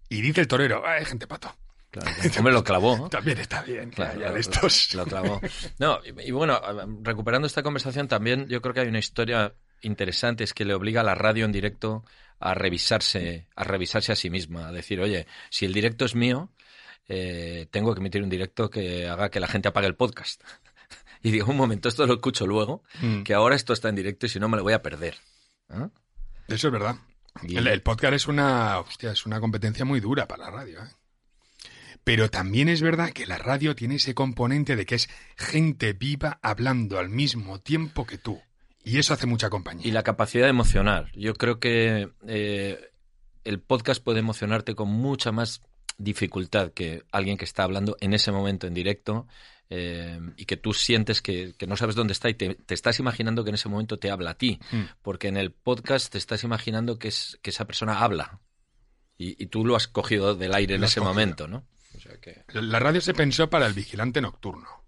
Y 0.08 0.20
dice 0.22 0.42
el 0.42 0.48
torero, 0.48 0.82
"Ah, 0.86 0.92
hay 0.94 1.04
gente 1.04 1.26
pato. 1.26 1.54
Claro, 1.92 2.10
hombre, 2.38 2.52
lo 2.54 2.64
clavó. 2.64 2.96
¿no? 2.96 3.08
También 3.08 3.38
está 3.38 3.62
bien. 3.62 3.90
Claro, 3.90 4.18
lo- 4.18 4.32
de 4.32 4.40
estos. 4.40 4.94
Lo 4.94 5.04
clavó. 5.04 5.40
No, 5.78 6.00
y, 6.04 6.28
y 6.28 6.30
bueno, 6.32 6.60
recuperando 7.02 7.46
esta 7.46 7.62
conversación 7.62 8.08
también, 8.08 8.48
yo 8.48 8.60
creo 8.62 8.72
que 8.74 8.80
hay 8.80 8.88
una 8.88 8.98
historia 8.98 9.54
interesante, 9.82 10.42
es 10.42 10.54
que 10.54 10.64
le 10.64 10.72
obliga 10.74 11.02
a 11.02 11.04
la 11.04 11.14
radio 11.14 11.44
en 11.44 11.52
directo 11.52 12.04
a 12.40 12.54
revisarse, 12.54 13.46
a 13.54 13.64
revisarse 13.64 14.10
a 14.10 14.16
sí 14.16 14.30
misma, 14.30 14.68
a 14.68 14.72
decir, 14.72 15.00
oye, 15.00 15.26
si 15.50 15.66
el 15.66 15.72
directo 15.74 16.04
es 16.06 16.14
mío, 16.14 16.50
eh, 17.08 17.66
tengo 17.70 17.94
que 17.94 18.00
emitir 18.00 18.22
un 18.22 18.30
directo 18.30 18.70
que 18.70 19.06
haga 19.08 19.28
que 19.30 19.38
la 19.40 19.46
gente 19.48 19.68
apague 19.68 19.86
el 19.86 19.94
podcast. 19.96 20.42
Y 21.24 21.30
digo, 21.30 21.48
un 21.52 21.56
momento, 21.56 21.88
esto 21.88 22.04
lo 22.04 22.14
escucho 22.14 22.48
luego, 22.48 22.82
Mm. 23.00 23.22
que 23.22 23.32
ahora 23.32 23.54
esto 23.54 23.72
está 23.74 23.88
en 23.88 23.94
directo 23.94 24.26
y 24.26 24.28
si 24.28 24.40
no 24.40 24.48
me 24.48 24.56
lo 24.56 24.64
voy 24.64 24.72
a 24.72 24.82
perder. 24.82 25.14
¿Ah? 25.68 25.88
Eso 26.48 26.66
es 26.66 26.72
verdad. 26.72 26.96
Y- 27.42 27.56
El, 27.58 27.68
el 27.68 27.80
podcast 27.82 28.14
es 28.14 28.26
una, 28.26 28.80
hostia, 28.80 29.12
es 29.12 29.24
una 29.24 29.38
competencia 29.38 29.84
muy 29.84 30.00
dura 30.00 30.26
para 30.26 30.44
la 30.46 30.50
radio. 30.50 30.80
¿eh? 30.82 30.88
Pero 32.04 32.30
también 32.30 32.68
es 32.68 32.82
verdad 32.82 33.10
que 33.10 33.26
la 33.26 33.38
radio 33.38 33.74
tiene 33.76 33.96
ese 33.96 34.14
componente 34.14 34.74
de 34.76 34.86
que 34.86 34.96
es 34.96 35.08
gente 35.36 35.92
viva 35.92 36.38
hablando 36.42 36.98
al 36.98 37.08
mismo 37.08 37.60
tiempo 37.60 38.06
que 38.06 38.18
tú. 38.18 38.40
Y 38.84 38.98
eso 38.98 39.14
hace 39.14 39.26
mucha 39.26 39.48
compañía. 39.50 39.86
Y 39.86 39.92
la 39.92 40.02
capacidad 40.02 40.44
de 40.44 40.50
emocionar. 40.50 41.10
Yo 41.14 41.34
creo 41.34 41.60
que 41.60 42.10
eh, 42.26 42.90
el 43.44 43.60
podcast 43.60 44.02
puede 44.02 44.18
emocionarte 44.18 44.74
con 44.74 44.88
mucha 44.88 45.30
más 45.30 45.60
dificultad 45.98 46.72
que 46.72 47.04
alguien 47.12 47.36
que 47.36 47.44
está 47.44 47.62
hablando 47.62 47.96
en 48.00 48.14
ese 48.14 48.32
momento 48.32 48.66
en 48.66 48.74
directo 48.74 49.28
eh, 49.70 50.18
y 50.36 50.46
que 50.46 50.56
tú 50.56 50.72
sientes 50.72 51.22
que, 51.22 51.54
que 51.56 51.68
no 51.68 51.76
sabes 51.76 51.94
dónde 51.94 52.12
está 52.12 52.28
y 52.28 52.34
te, 52.34 52.56
te 52.56 52.74
estás 52.74 52.98
imaginando 52.98 53.44
que 53.44 53.50
en 53.50 53.54
ese 53.54 53.68
momento 53.68 53.98
te 54.00 54.10
habla 54.10 54.30
a 54.30 54.34
ti. 54.38 54.58
Mm. 54.72 54.82
Porque 55.02 55.28
en 55.28 55.36
el 55.36 55.52
podcast 55.52 56.10
te 56.10 56.18
estás 56.18 56.42
imaginando 56.42 56.98
que, 56.98 57.06
es, 57.08 57.38
que 57.42 57.50
esa 57.50 57.66
persona 57.66 58.00
habla. 58.00 58.40
Y, 59.16 59.40
y 59.40 59.46
tú 59.46 59.64
lo 59.64 59.76
has 59.76 59.86
cogido 59.86 60.34
del 60.34 60.54
aire 60.54 60.74
en 60.74 60.80
Lo 60.80 60.88
ese 60.88 60.98
cogido. 60.98 61.14
momento, 61.14 61.46
¿no? 61.46 61.64
O 62.04 62.08
sea 62.08 62.18
que... 62.20 62.44
La 62.60 62.80
radio 62.80 63.00
se 63.00 63.14
pensó 63.14 63.48
para 63.48 63.66
el 63.66 63.74
vigilante 63.74 64.20
nocturno. 64.20 64.84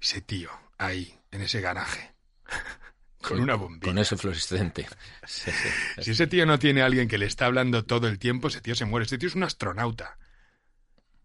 Ese 0.00 0.22
tío, 0.22 0.50
ahí, 0.78 1.18
en 1.30 1.42
ese 1.42 1.60
garaje. 1.60 2.14
Con 3.20 3.40
una 3.40 3.54
bombilla. 3.54 3.92
Con 3.92 3.98
ese 3.98 4.16
fluorescente. 4.16 4.88
Sí, 5.26 5.50
sí. 5.50 6.02
Si 6.02 6.10
ese 6.12 6.26
tío 6.26 6.44
no 6.46 6.58
tiene 6.58 6.82
a 6.82 6.86
alguien 6.86 7.06
que 7.06 7.18
le 7.18 7.26
está 7.26 7.46
hablando 7.46 7.84
todo 7.84 8.08
el 8.08 8.18
tiempo, 8.18 8.48
ese 8.48 8.60
tío 8.60 8.74
se 8.74 8.84
muere. 8.84 9.04
Ese 9.06 9.18
tío 9.18 9.28
es 9.28 9.34
un 9.36 9.44
astronauta. 9.44 10.18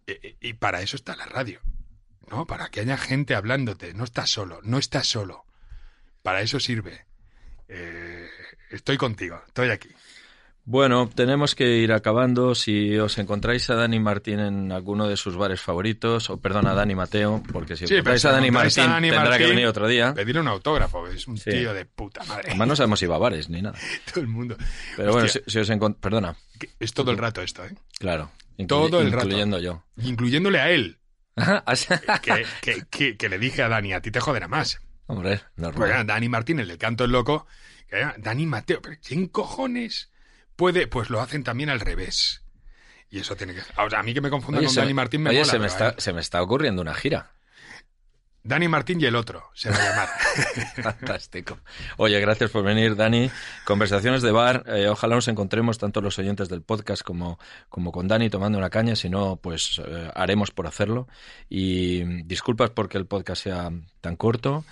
E- 0.06 0.20
e- 0.22 0.38
Y, 0.42 0.54
para 0.54 0.82
eso 0.82 0.96
está 0.96 1.16
la 1.16 1.26
radio. 1.26 1.60
¿No? 2.30 2.46
Para 2.46 2.70
que 2.70 2.82
haya 2.82 2.98
gente 2.98 3.34
hablándote. 3.34 3.94
No 3.94 4.04
estás 4.04 4.30
solo, 4.30 4.60
no 4.64 4.78
estás 4.78 5.08
solo. 5.08 5.46
Para 6.22 6.42
eso 6.42 6.60
sirve. 6.60 7.06
Eh, 7.70 8.30
estoy 8.70 8.98
contigo, 8.98 9.42
estoy 9.48 9.70
aquí. 9.72 9.90
Bueno, 10.70 11.08
tenemos 11.16 11.56
que 11.56 11.78
ir 11.78 11.94
acabando. 11.94 12.54
Si 12.54 12.98
os 12.98 13.18
encontráis 13.20 13.70
a 13.70 13.76
Dani 13.76 14.02
Martín 14.02 14.42
en 14.42 14.74
alguno 14.74 15.08
de 15.08 15.16
sus 15.16 15.38
bares 15.38 15.62
favoritos, 15.62 16.30
o 16.30 16.42
perdón, 16.42 16.68
a 16.68 16.74
Dani 16.74 16.94
Mateo, 16.94 17.42
porque 17.54 17.78
si 17.78 17.88
Sí, 17.88 17.94
encontráis 17.94 18.26
a 18.26 18.32
Dani 18.34 18.50
a 18.50 18.52
Martín 18.52 18.84
Dani 18.86 19.10
tendrá 19.10 19.24
que 19.24 19.30
Martín, 19.30 19.50
venir 19.52 19.68
otro 19.68 19.88
día. 19.88 20.14
Pedirle 20.14 20.42
un 20.42 20.50
autógrafo, 20.50 21.08
es 21.08 21.26
un 21.26 21.38
Sí. 21.38 21.52
tío 21.52 21.74
de 21.74 21.86
puta 21.86 22.22
madre. 22.26 22.48
Además 22.50 22.68
no 22.68 22.76
sabemos 22.76 23.00
si 23.00 23.06
va 23.06 23.16
a 23.16 23.20
bares 23.20 23.50
ni 23.50 23.62
nada. 23.62 23.80
Todo 24.14 24.20
el 24.20 24.28
mundo. 24.28 24.58
Pero 24.98 25.14
bueno, 25.14 25.30
si, 25.30 25.58
os 25.58 25.70
encontráis... 25.70 26.02
Perdona, 26.02 26.36
es 26.82 26.94
todo 26.94 27.12
el 27.12 27.18
rato 27.18 27.42
esto, 27.42 27.64
¿eh? 27.66 27.74
claro. 27.98 28.30
incluye- 28.58 28.68
Todo 28.68 29.00
el 29.02 29.12
rato. 29.14 29.26
Incluyendo 29.28 29.60
yo. 29.60 29.86
Incluyéndole 30.04 30.60
a 30.60 30.70
él. 30.70 30.98
Así- 31.66 31.88
Que, 32.22 32.46
que- 32.62 32.84
que- 32.90 33.16
que 33.16 33.30
le 33.30 33.40
dije 33.40 33.62
a 33.64 33.70
Dani, 33.70 33.94
a 33.94 34.02
ti 34.02 34.12
te 34.12 34.20
joderá 34.20 34.50
más. 34.50 34.82
Hombre, 35.06 35.38
Porque 35.56 35.62
normal. 35.62 35.90
era 35.92 36.04
Dani 36.04 36.28
Martínez, 36.28 36.70
el 36.70 36.78
canto 36.78 37.06
el 37.06 37.12
loco. 37.14 37.48
Dani 38.18 38.46
Mateo, 38.46 38.82
pero 38.82 38.98
¿quién 39.02 39.28
cojones 39.28 40.12
puede? 40.58 40.88
Pues 40.88 41.10
lo 41.10 41.22
hacen 41.22 41.46
también 41.46 41.70
al 41.70 41.80
revés. 41.80 42.44
Y 43.10 43.20
eso 43.20 43.38
tiene 43.38 43.54
que. 43.54 43.62
O 43.62 43.90
sea, 43.90 44.00
a 44.00 44.04
mí 44.04 44.14
que 44.14 44.20
me 44.20 44.30
confundan 44.30 44.60
Oye, 44.60 44.68
con 44.68 44.76
Dani 44.76 44.94
Martín 44.94 45.22
me 45.22 45.30
oye, 45.30 45.40
mola, 45.40 45.52
se, 45.52 45.60
me 45.60 45.68
está, 45.68 45.96
se 45.98 46.12
me 46.12 46.20
está 46.20 46.42
ocurriendo 46.42 46.82
una 46.82 46.94
gira. 46.94 47.32
Dani 48.44 48.70
Martín 48.70 49.02
y 49.02 49.06
el 49.06 49.16
otro 49.16 49.44
se 49.54 49.70
va 49.70 49.76
a 49.76 49.90
llamar. 49.90 50.10
Fantástico. 50.84 51.60
Oye, 51.98 52.18
gracias 52.22 52.50
por 52.50 52.64
venir, 52.64 52.96
Dani. 52.96 53.30
Conversaciones 53.66 54.22
de 54.22 54.32
bar. 54.32 54.64
eh, 54.68 54.88
ojalá 54.88 55.16
nos 55.16 55.28
encontremos 55.28 55.78
tanto 55.78 56.00
los 56.00 56.18
oyentes 56.18 56.48
del 56.48 56.62
podcast 56.62 57.02
como, 57.02 57.40
como 57.68 57.92
con 57.92 58.08
Dani 58.08 58.30
tomando 58.30 58.58
una 58.58 58.70
caña. 58.70 58.96
Si 58.96 59.10
no, 59.10 59.36
pues 59.36 59.82
eh, 59.86 60.12
haremos 60.16 60.52
por 60.52 60.66
hacerlo. 60.66 61.10
Y 61.50 62.24
disculpas 62.24 62.70
porque 62.70 62.98
el 62.98 63.06
podcast 63.06 63.44
sea 63.44 63.70
tan 64.00 64.16
corto. 64.16 64.64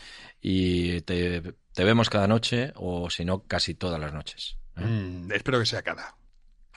Y 0.41 1.01
te, 1.01 1.41
te 1.73 1.83
vemos 1.83 2.09
cada 2.09 2.27
noche, 2.27 2.71
o 2.75 3.09
si 3.09 3.25
no, 3.25 3.43
casi 3.43 3.73
todas 3.73 3.99
las 3.99 4.13
noches. 4.13 4.57
Mm, 4.75 5.31
espero 5.31 5.59
que 5.59 5.65
sea 5.65 5.81
cada. 5.81 6.15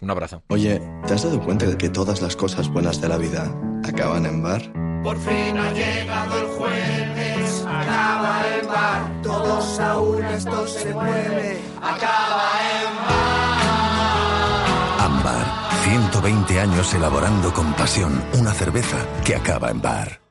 Un 0.01 0.11
abrazo. 0.11 0.43
Oye, 0.49 0.81
¿te 1.07 1.15
has 1.15 1.25
dado 1.25 1.41
cuenta 1.41 1.67
de 1.67 1.77
que 1.77 1.89
todas 1.89 2.23
las 2.23 2.37
cosas 2.37 2.69
buenas 2.69 3.01
de 3.01 3.09
la 3.09 3.19
vida 3.19 3.53
acaban 3.85 4.27
en 4.27 4.43
bar? 4.43 4.63
Por 5.03 5.19
fin 5.19 5.57
ha 5.57 5.73
llegado 5.73 6.41
el 6.41 6.47
jueves, 6.47 7.65
acaba 7.67 8.43
el 8.55 8.67
bar, 8.67 9.23
todos 9.23 9.81
a 9.81 9.99
una 9.99 10.35
esto 10.35 10.67
se 10.69 10.93
mueve, 10.93 11.61
acaba 11.83 12.51
en 12.83 12.97
bar. 13.07 15.01
Ámbar, 15.01 15.47
120 15.85 16.61
años 16.61 16.95
elaborando 16.95 17.53
con 17.53 17.73
pasión 17.75 18.23
una 18.39 18.53
cerveza 18.53 18.99
que 19.25 19.35
acaba 19.35 19.71
en 19.71 19.83
bar. 19.83 20.28